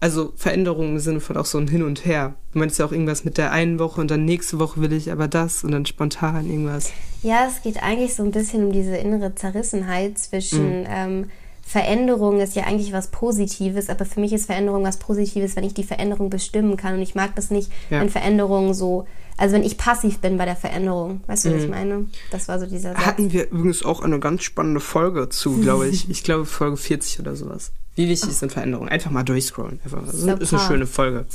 also 0.00 0.32
Veränderung 0.36 0.90
im 0.90 0.98
Sinne 0.98 1.20
von 1.20 1.36
auch 1.36 1.44
so 1.46 1.58
ein 1.58 1.68
Hin 1.68 1.82
und 1.82 2.04
Her. 2.04 2.34
Du 2.52 2.58
meinst 2.60 2.78
ja 2.78 2.86
auch 2.86 2.92
irgendwas 2.92 3.24
mit 3.24 3.36
der 3.38 3.50
einen 3.52 3.78
Woche 3.78 4.00
und 4.00 4.10
dann 4.10 4.24
nächste 4.24 4.58
Woche 4.58 4.80
will 4.80 4.92
ich 4.92 5.10
aber 5.10 5.28
das 5.28 5.64
und 5.64 5.72
dann 5.72 5.84
spontan 5.86 6.48
irgendwas. 6.48 6.92
Ja, 7.22 7.46
es 7.48 7.62
geht 7.62 7.82
eigentlich 7.82 8.14
so 8.14 8.22
ein 8.22 8.30
bisschen 8.30 8.64
um 8.66 8.72
diese 8.72 8.96
innere 8.96 9.34
Zerrissenheit 9.34 10.12
Mhm. 10.12 10.16
zwischen 10.16 10.86
ähm, 10.88 11.30
Veränderung 11.64 12.40
ist 12.40 12.54
ja 12.56 12.64
eigentlich 12.64 12.92
was 12.92 13.08
Positives, 13.08 13.88
aber 13.88 14.04
für 14.04 14.20
mich 14.20 14.32
ist 14.32 14.46
Veränderung 14.46 14.82
was 14.84 14.98
Positives, 14.98 15.56
wenn 15.56 15.64
ich 15.64 15.74
die 15.74 15.84
Veränderung 15.84 16.28
bestimmen 16.28 16.76
kann. 16.76 16.94
Und 16.94 17.02
ich 17.02 17.14
mag 17.14 17.34
das 17.36 17.50
nicht, 17.50 17.70
Ja. 17.88 18.00
wenn 18.00 18.10
Veränderung 18.10 18.74
so, 18.74 19.06
also 19.36 19.54
wenn 19.54 19.62
ich 19.64 19.76
passiv 19.78 20.18
bin 20.18 20.36
bei 20.38 20.44
der 20.44 20.56
Veränderung. 20.56 21.22
Weißt 21.26 21.44
du, 21.44 21.48
Mhm. 21.50 21.54
was 21.54 21.62
ich 21.64 21.70
meine? 21.70 22.06
Das 22.30 22.48
war 22.48 22.58
so 22.60 22.66
dieser 22.66 22.92
Satz. 22.94 23.04
Hatten 23.06 23.32
wir 23.32 23.50
übrigens 23.50 23.84
auch 23.84 24.00
eine 24.02 24.18
ganz 24.20 24.42
spannende 24.44 24.80
Folge 24.80 25.28
zu, 25.28 25.58
glaube 25.60 25.88
ich. 25.88 26.08
Ich 26.10 26.22
glaube 26.24 26.44
Folge 26.46 26.76
40 26.76 27.20
oder 27.20 27.34
sowas. 27.36 27.72
Wie 27.94 28.08
wichtig 28.08 28.32
sind 28.34 28.52
Veränderungen? 28.52 28.88
Einfach 28.88 29.10
mal 29.10 29.22
durchscrollen. 29.22 29.80
Einfach. 29.84 30.04
Das 30.06 30.14
ist 30.14 30.28
eine 30.28 30.44
Super. 30.46 30.62
schöne 30.66 30.86
Folge. 30.86 31.26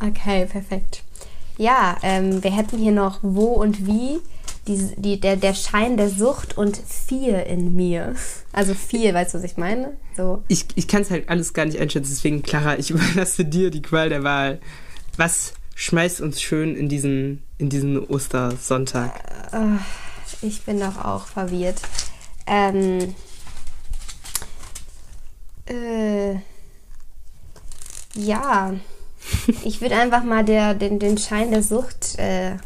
Okay, 0.00 0.46
perfekt. 0.46 1.02
Ja, 1.58 1.96
ähm, 2.02 2.42
wir 2.42 2.50
hätten 2.54 2.78
hier 2.78 2.92
noch 2.92 3.20
wo 3.22 3.46
und 3.46 3.86
wie. 3.86 4.18
Die, 4.68 4.78
die, 4.96 5.18
der, 5.18 5.34
der 5.34 5.54
Schein 5.54 5.96
der 5.96 6.08
Sucht 6.08 6.56
und 6.56 6.76
vier 6.76 7.46
in 7.46 7.74
mir. 7.74 8.14
Also 8.52 8.74
vier, 8.74 9.12
weißt 9.12 9.34
du, 9.34 9.38
was 9.38 9.44
ich 9.44 9.56
meine? 9.56 9.96
So. 10.16 10.44
Ich, 10.46 10.66
ich 10.76 10.86
kann 10.86 11.02
es 11.02 11.10
halt 11.10 11.28
alles 11.28 11.52
gar 11.52 11.64
nicht 11.64 11.80
einschätzen, 11.80 12.10
deswegen, 12.12 12.42
Clara, 12.44 12.78
ich 12.78 12.90
überlasse 12.92 13.44
dir 13.44 13.70
die 13.72 13.82
Qual 13.82 14.08
der 14.08 14.22
Wahl. 14.22 14.60
Was 15.16 15.54
schmeißt 15.74 16.20
uns 16.20 16.40
schön 16.40 16.76
in 16.76 16.88
diesen, 16.88 17.42
in 17.58 17.68
diesen 17.68 17.98
Ostersonntag? 18.06 19.20
Ich 20.42 20.62
bin 20.62 20.80
doch 20.80 21.04
auch 21.04 21.26
verwirrt. 21.26 21.80
Ähm. 22.46 23.14
Äh. 25.66 26.34
Ja. 28.14 28.74
Ich 29.64 29.80
würde 29.80 29.96
einfach 29.96 30.24
mal 30.24 30.44
der, 30.44 30.74
den, 30.74 30.98
den 30.98 31.16
Schein 31.16 31.52
der 31.52 31.62
Sucht 31.62 32.18
äh, 32.18 32.56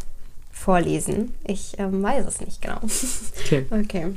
vorlesen. 0.50 1.34
Ich 1.44 1.78
ähm, 1.78 2.02
weiß 2.02 2.26
es 2.26 2.40
nicht 2.40 2.62
genau. 2.62 2.80
Okay. 3.44 3.66
Okay. 3.70 4.14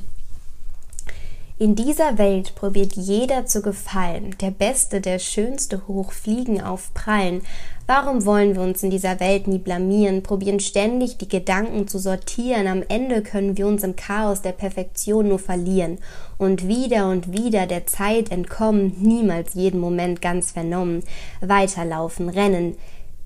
In 1.61 1.75
dieser 1.75 2.17
Welt 2.17 2.55
probiert 2.55 2.93
jeder 2.93 3.45
zu 3.45 3.61
gefallen, 3.61 4.33
der 4.39 4.49
Beste, 4.49 5.01
der 5.01 5.19
Schönste 5.19 5.89
hoch 5.89 6.13
fliegen 6.13 6.61
auf 6.61 6.93
Prallen. 6.93 7.41
Warum 7.85 8.25
wollen 8.25 8.55
wir 8.55 8.61
uns 8.61 8.81
in 8.81 8.91
dieser 8.91 9.19
Welt 9.19 9.45
nie 9.45 9.57
blamieren, 9.57 10.23
probieren 10.23 10.61
ständig 10.61 11.17
die 11.17 11.27
Gedanken 11.27 11.89
zu 11.89 11.99
sortieren, 11.99 12.67
am 12.67 12.81
Ende 12.87 13.21
können 13.21 13.57
wir 13.57 13.67
uns 13.67 13.83
im 13.83 13.97
Chaos 13.97 14.41
der 14.41 14.53
Perfektion 14.53 15.27
nur 15.27 15.39
verlieren 15.39 15.97
und 16.37 16.65
wieder 16.69 17.09
und 17.09 17.33
wieder 17.33 17.67
der 17.67 17.85
Zeit 17.87 18.31
entkommen, 18.31 18.95
niemals 19.01 19.53
jeden 19.53 19.81
Moment 19.81 20.21
ganz 20.21 20.51
vernommen, 20.51 21.03
weiterlaufen, 21.41 22.29
rennen, 22.29 22.77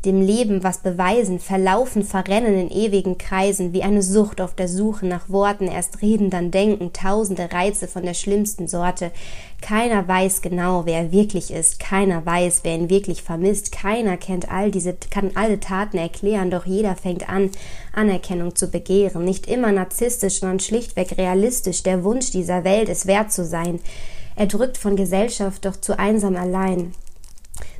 dem 0.05 0.21
Leben 0.21 0.63
was 0.63 0.79
beweisen, 0.79 1.39
verlaufen, 1.39 2.03
verrennen 2.03 2.59
in 2.59 2.69
ewigen 2.69 3.17
Kreisen, 3.17 3.71
wie 3.71 3.83
eine 3.83 4.03
Sucht 4.03 4.41
auf 4.41 4.53
der 4.53 4.67
Suche 4.67 5.05
nach 5.05 5.29
Worten, 5.29 5.67
erst 5.67 6.01
reden, 6.01 6.29
dann 6.29 6.51
denken, 6.51 6.91
tausende 6.91 7.51
Reize 7.51 7.87
von 7.87 8.03
der 8.03 8.13
schlimmsten 8.13 8.67
Sorte. 8.67 9.11
Keiner 9.61 10.05
weiß 10.05 10.41
genau, 10.41 10.85
wer 10.85 10.99
er 10.99 11.11
wirklich 11.13 11.51
ist, 11.51 11.79
keiner 11.79 12.25
weiß, 12.25 12.61
wer 12.63 12.75
ihn 12.75 12.89
wirklich 12.89 13.23
vermisst, 13.23 13.71
keiner 13.71 14.17
kennt 14.17 14.51
all 14.51 14.71
diese, 14.71 14.93
kann 15.09 15.31
alle 15.35 15.61
Taten 15.61 15.97
erklären, 15.97 16.51
doch 16.51 16.65
jeder 16.65 16.97
fängt 16.97 17.29
an, 17.29 17.49
Anerkennung 17.93 18.55
zu 18.55 18.67
begehren, 18.67 19.23
nicht 19.23 19.47
immer 19.47 19.71
narzisstisch, 19.71 20.41
sondern 20.41 20.59
schlichtweg 20.59 21.17
realistisch, 21.17 21.81
der 21.81 22.03
Wunsch 22.03 22.31
dieser 22.31 22.65
Welt, 22.65 22.89
es 22.89 23.07
wert 23.07 23.31
zu 23.31 23.45
sein, 23.45 23.79
erdrückt 24.35 24.77
von 24.77 24.97
Gesellschaft, 24.97 25.63
doch 25.63 25.77
zu 25.77 25.97
einsam 25.97 26.35
allein. 26.35 26.93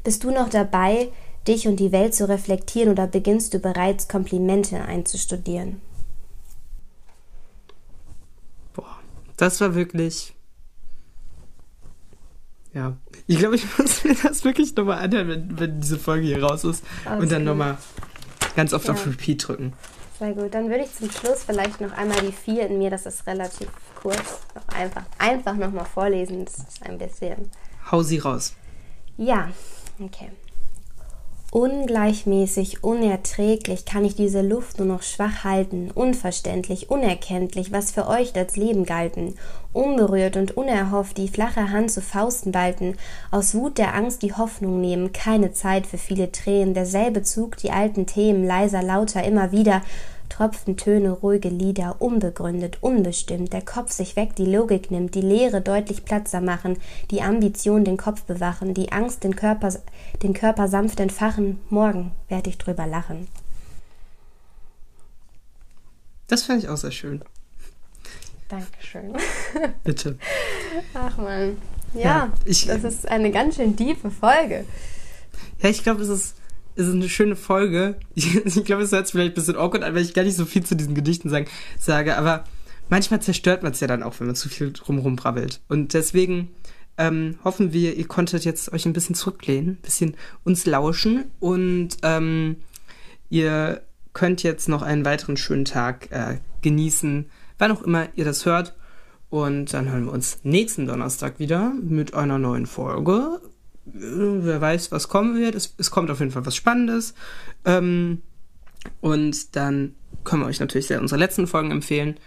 Bist 0.05 0.23
du 0.23 0.31
noch 0.31 0.49
dabei, 0.49 1.09
dich 1.47 1.67
und 1.67 1.77
die 1.77 1.91
Welt 1.91 2.13
zu 2.15 2.27
reflektieren 2.27 2.91
oder 2.91 3.07
beginnst 3.07 3.53
du 3.53 3.59
bereits 3.59 4.07
Komplimente 4.07 4.81
einzustudieren? 4.81 5.81
Boah, 8.73 8.97
das 9.37 9.59
war 9.61 9.75
wirklich. 9.75 10.33
Ja. 12.73 12.97
Ich 13.27 13.37
glaube, 13.37 13.55
ich 13.55 13.65
muss 13.77 14.03
mir 14.03 14.15
das 14.15 14.43
wirklich 14.43 14.75
nochmal 14.75 14.99
anhören, 14.99 15.27
wenn, 15.27 15.59
wenn 15.59 15.81
diese 15.81 15.99
Folge 15.99 16.25
hier 16.27 16.43
raus 16.43 16.63
ist. 16.63 16.83
Alles 17.05 17.23
und 17.23 17.31
dann 17.31 17.43
nochmal 17.43 17.77
ganz 18.55 18.73
oft 18.73 18.87
Ja. 18.87 18.93
auf 18.93 19.05
Repeat 19.05 19.47
drücken. 19.47 19.73
Sehr 20.19 20.33
gut. 20.33 20.53
Dann 20.53 20.69
würde 20.69 20.83
ich 20.83 20.93
zum 20.95 21.09
Schluss 21.11 21.43
vielleicht 21.43 21.81
noch 21.81 21.91
einmal 21.91 22.19
die 22.21 22.31
vier 22.31 22.67
in 22.67 22.77
mir, 22.77 22.89
das 22.89 23.05
ist 23.05 23.25
relativ 23.27 23.67
kurz, 24.01 24.39
noch 24.55 24.67
einfach, 24.75 25.03
einfach 25.17 25.55
nochmal 25.55 25.85
vorlesen. 25.85 26.45
Das 26.45 26.57
ist 26.59 26.83
ein 26.83 26.97
bisschen. 26.97 27.49
Hau 27.91 28.01
sie 28.01 28.19
raus. 28.19 28.53
Ja, 29.17 29.49
okay. 29.99 30.29
Ungleichmäßig, 31.53 32.83
unerträglich 32.83 33.85
kann 33.85 34.05
ich 34.05 34.15
diese 34.15 34.41
Luft 34.41 34.79
nur 34.79 34.87
noch 34.87 35.03
schwach 35.03 35.43
halten, 35.43 35.91
unverständlich, 35.93 36.89
unerkenntlich, 36.89 37.71
was 37.71 37.91
für 37.91 38.07
euch 38.07 38.33
das 38.33 38.57
Leben 38.57 38.85
galten, 38.85 39.35
unberührt 39.71 40.35
und 40.35 40.57
unerhofft 40.57 41.15
die 41.15 41.27
flache 41.27 41.69
Hand 41.69 41.91
zu 41.91 42.01
Fausten 42.01 42.51
balten, 42.51 42.95
aus 43.29 43.53
Wut 43.53 43.77
der 43.77 43.93
Angst 43.93 44.23
die 44.23 44.33
Hoffnung 44.33 44.81
nehmen, 44.81 45.13
keine 45.13 45.53
Zeit 45.53 45.85
für 45.85 45.99
viele 45.99 46.31
Tränen, 46.31 46.73
derselbe 46.73 47.21
Zug, 47.21 47.57
die 47.57 47.69
alten 47.69 48.07
Themen, 48.07 48.43
leiser, 48.43 48.81
lauter, 48.81 49.23
immer 49.23 49.51
wieder, 49.51 49.83
tropfen 50.29 50.77
Töne, 50.77 51.11
ruhige 51.11 51.49
Lieder, 51.49 51.97
unbegründet, 51.99 52.77
unbestimmt, 52.81 53.53
der 53.53 53.61
Kopf 53.61 53.91
sich 53.91 54.15
weg, 54.15 54.35
die 54.35 54.45
Logik 54.45 54.89
nimmt, 54.91 55.13
die 55.15 55.21
Leere 55.21 55.61
deutlich 55.61 56.05
Platzer 56.05 56.41
machen, 56.41 56.77
die 57.11 57.21
Ambition 57.21 57.85
den 57.85 57.97
Kopf 57.97 58.23
bewachen, 58.23 58.73
die 58.73 58.91
Angst 58.91 59.23
den 59.23 59.35
Körper, 59.35 59.69
den 60.23 60.33
Körper 60.33 60.67
sanft 60.67 60.99
entfachen, 60.99 61.59
morgen 61.69 62.11
werd 62.29 62.47
ich 62.47 62.57
drüber 62.57 62.87
lachen. 62.87 63.27
Das 66.27 66.43
fand 66.43 66.63
ich 66.63 66.69
auch 66.69 66.77
sehr 66.77 66.91
schön. 66.91 67.21
Dankeschön. 68.49 69.13
Bitte. 69.83 70.17
Ach 70.93 71.17
man. 71.17 71.57
Ja, 71.93 72.01
Ja, 72.01 72.33
ich- 72.45 72.65
das 72.67 72.83
ist 72.83 73.07
eine 73.07 73.31
ganz 73.31 73.55
schön 73.55 73.75
tiefe 73.75 74.09
Folge. 74.09 74.65
Ja, 75.61 75.69
ich 75.69 75.83
glaube, 75.83 76.01
es 76.01 76.09
ist, 76.09 76.35
es 76.75 76.87
ist 76.87 76.93
eine 76.93 77.09
schöne 77.09 77.35
Folge. 77.35 77.95
Ich, 78.15 78.35
ich 78.35 78.65
glaube, 78.65 78.83
es 78.83 78.91
hört 78.91 79.07
sich 79.07 79.13
vielleicht 79.13 79.31
ein 79.31 79.35
bisschen 79.35 79.55
awkward 79.55 79.83
an, 79.83 79.95
weil 79.95 80.03
ich 80.03 80.13
gar 80.13 80.23
nicht 80.23 80.35
so 80.35 80.45
viel 80.45 80.63
zu 80.63 80.75
diesen 80.75 80.95
Gedichten 80.95 81.29
sagen, 81.29 81.47
sage. 81.79 82.17
Aber 82.17 82.43
manchmal 82.89 83.21
zerstört 83.21 83.63
man 83.63 83.71
es 83.71 83.79
ja 83.79 83.87
dann 83.87 84.03
auch, 84.03 84.19
wenn 84.19 84.27
man 84.27 84.35
zu 84.35 84.49
viel 84.49 84.71
drumherum 84.71 85.15
brabbelt. 85.15 85.61
Und 85.67 85.93
deswegen 85.93 86.49
ähm, 86.97 87.37
hoffen 87.43 87.73
wir, 87.73 87.95
ihr 87.95 88.07
konntet 88.07 88.45
jetzt 88.45 88.71
euch 88.71 88.85
ein 88.85 88.93
bisschen 88.93 89.15
zurücklehnen, 89.15 89.71
ein 89.71 89.81
bisschen 89.81 90.15
uns 90.43 90.65
lauschen. 90.65 91.25
Und 91.39 91.97
ähm, 92.03 92.57
ihr 93.29 93.81
könnt 94.13 94.43
jetzt 94.43 94.69
noch 94.69 94.83
einen 94.83 95.05
weiteren 95.05 95.37
schönen 95.37 95.65
Tag 95.65 96.11
äh, 96.11 96.37
genießen, 96.61 97.29
wann 97.57 97.71
auch 97.71 97.81
immer 97.81 98.09
ihr 98.15 98.25
das 98.25 98.45
hört. 98.45 98.75
Und 99.29 99.73
dann 99.73 99.89
hören 99.89 100.05
wir 100.05 100.11
uns 100.11 100.39
nächsten 100.43 100.85
Donnerstag 100.85 101.39
wieder 101.39 101.73
mit 101.81 102.13
einer 102.13 102.37
neuen 102.37 102.67
Folge. 102.67 103.41
Wer 103.85 104.61
weiß, 104.61 104.91
was 104.91 105.07
kommen 105.09 105.35
wird. 105.37 105.55
Es, 105.55 105.75
es 105.77 105.91
kommt 105.91 106.09
auf 106.09 106.19
jeden 106.19 106.31
Fall 106.31 106.45
was 106.45 106.55
Spannendes. 106.55 107.13
Ähm, 107.65 108.21
und 109.01 109.55
dann 109.55 109.95
können 110.23 110.43
wir 110.43 110.47
euch 110.47 110.59
natürlich 110.59 110.87
sehr 110.87 111.01
unsere 111.01 111.19
letzten 111.19 111.47
Folgen 111.47 111.71
empfehlen. 111.71 112.17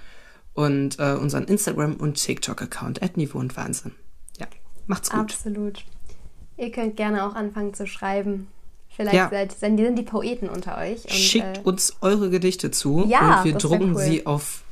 Und 0.54 0.98
äh, 0.98 1.12
unseren 1.12 1.44
Instagram- 1.44 1.96
und 1.96 2.14
TikTok-Account 2.14 3.02
at 3.02 3.16
Niveau 3.18 3.38
und 3.38 3.56
Wahnsinn. 3.56 3.92
Ja, 4.38 4.46
macht's 4.86 5.10
gut. 5.10 5.20
Absolut. 5.20 5.84
Ihr 6.56 6.70
könnt 6.72 6.96
gerne 6.96 7.26
auch 7.26 7.34
anfangen 7.34 7.74
zu 7.74 7.86
schreiben. 7.86 8.48
Vielleicht 8.88 9.14
Ja. 9.14 9.28
seid, 9.28 9.52
sind, 9.52 9.76
sind 9.76 9.96
die 9.96 10.02
Poeten 10.02 10.48
unter 10.48 10.78
euch. 10.78 11.04
Und, 11.04 11.10
Schickt 11.12 11.58
äh, 11.58 11.60
uns 11.64 11.96
eure 12.00 12.30
Gedichte 12.30 12.70
zu 12.70 13.04
Ja, 13.06 13.38
und 13.40 13.44
wir 13.44 13.52
drucken 13.54 13.94
cool. 13.94 14.02
sie 14.02 14.24
auf 14.24 14.62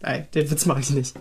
Nein, 0.00 0.26
den 0.34 0.50
Witz 0.50 0.66
mache 0.66 0.80
ich 0.80 0.90
nicht. 0.90 1.14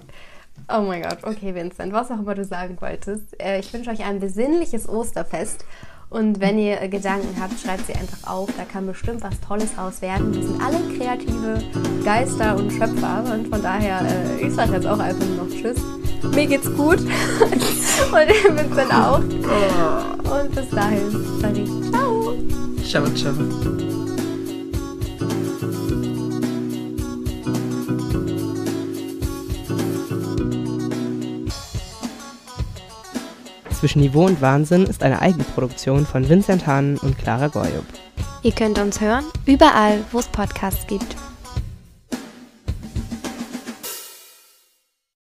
Oh 0.68 0.82
mein 0.82 1.02
Gott, 1.02 1.20
okay, 1.24 1.54
Vincent, 1.54 1.94
was 1.94 2.12
auch 2.12 2.20
immer 2.20 2.36
du 2.36 2.46
sagen 2.46 2.78
wolltest. 2.80 3.42
Äh, 3.42 3.60
ich 3.60 3.74
wünsche 3.74 3.90
euch 3.90 4.04
ein 4.04 4.20
besinnliches 4.20 4.88
Osterfest. 4.88 5.66
Und 6.10 6.42
wenn 6.42 6.60
ihr 6.60 6.82
äh, 6.82 6.90
Gedanken 6.90 7.36
habt, 7.40 7.58
schreibt 7.60 7.88
sie 7.88 7.94
einfach 7.94 8.30
auf. 8.30 8.50
Da 8.58 8.66
kann 8.66 8.86
bestimmt 8.86 9.24
was 9.24 9.40
Tolles 9.40 9.78
raus 9.78 10.02
werden. 10.02 10.34
Wir 10.34 10.44
sind 10.44 10.62
alle 10.62 10.78
kreative 10.98 11.64
Geister 12.04 12.58
und 12.58 12.72
Schöpfer. 12.72 13.24
Und 13.34 13.48
von 13.48 13.62
daher, 13.62 14.02
äh, 14.02 14.46
ich 14.46 14.54
sage 14.54 14.74
jetzt 14.74 14.88
auch 14.88 15.00
einfach 15.00 15.26
nur 15.26 15.46
noch 15.46 15.50
Tschüss. 15.50 15.78
Mir 16.36 16.48
geht's 16.48 16.70
gut. 16.76 17.00
und 17.42 18.58
Vincent 18.58 18.94
auch. 18.94 19.20
Und 19.20 20.56
bis 20.56 20.70
dahin 20.70 21.40
sage 21.40 21.62
ich 21.62 21.92
Ciao. 21.92 22.36
Ciao, 22.84 23.06
ciao. 23.14 24.01
Zwischen 33.82 34.02
Niveau 34.02 34.28
und 34.28 34.42
Wahnsinn 34.42 34.84
ist 34.84 35.02
eine 35.02 35.24
Eigenproduktion 35.24 36.06
von 36.06 36.30
Vincent 36.30 36.68
Hahn 36.68 37.00
und 37.00 37.18
Clara 37.18 37.48
Goyub. 37.48 37.84
Ihr 38.44 38.52
könnt 38.52 38.78
uns 38.78 39.02
hören, 39.02 39.26
überall, 39.48 40.04
wo 40.12 40.20
es 40.20 40.28
Podcasts 40.28 40.86
gibt. 40.86 41.16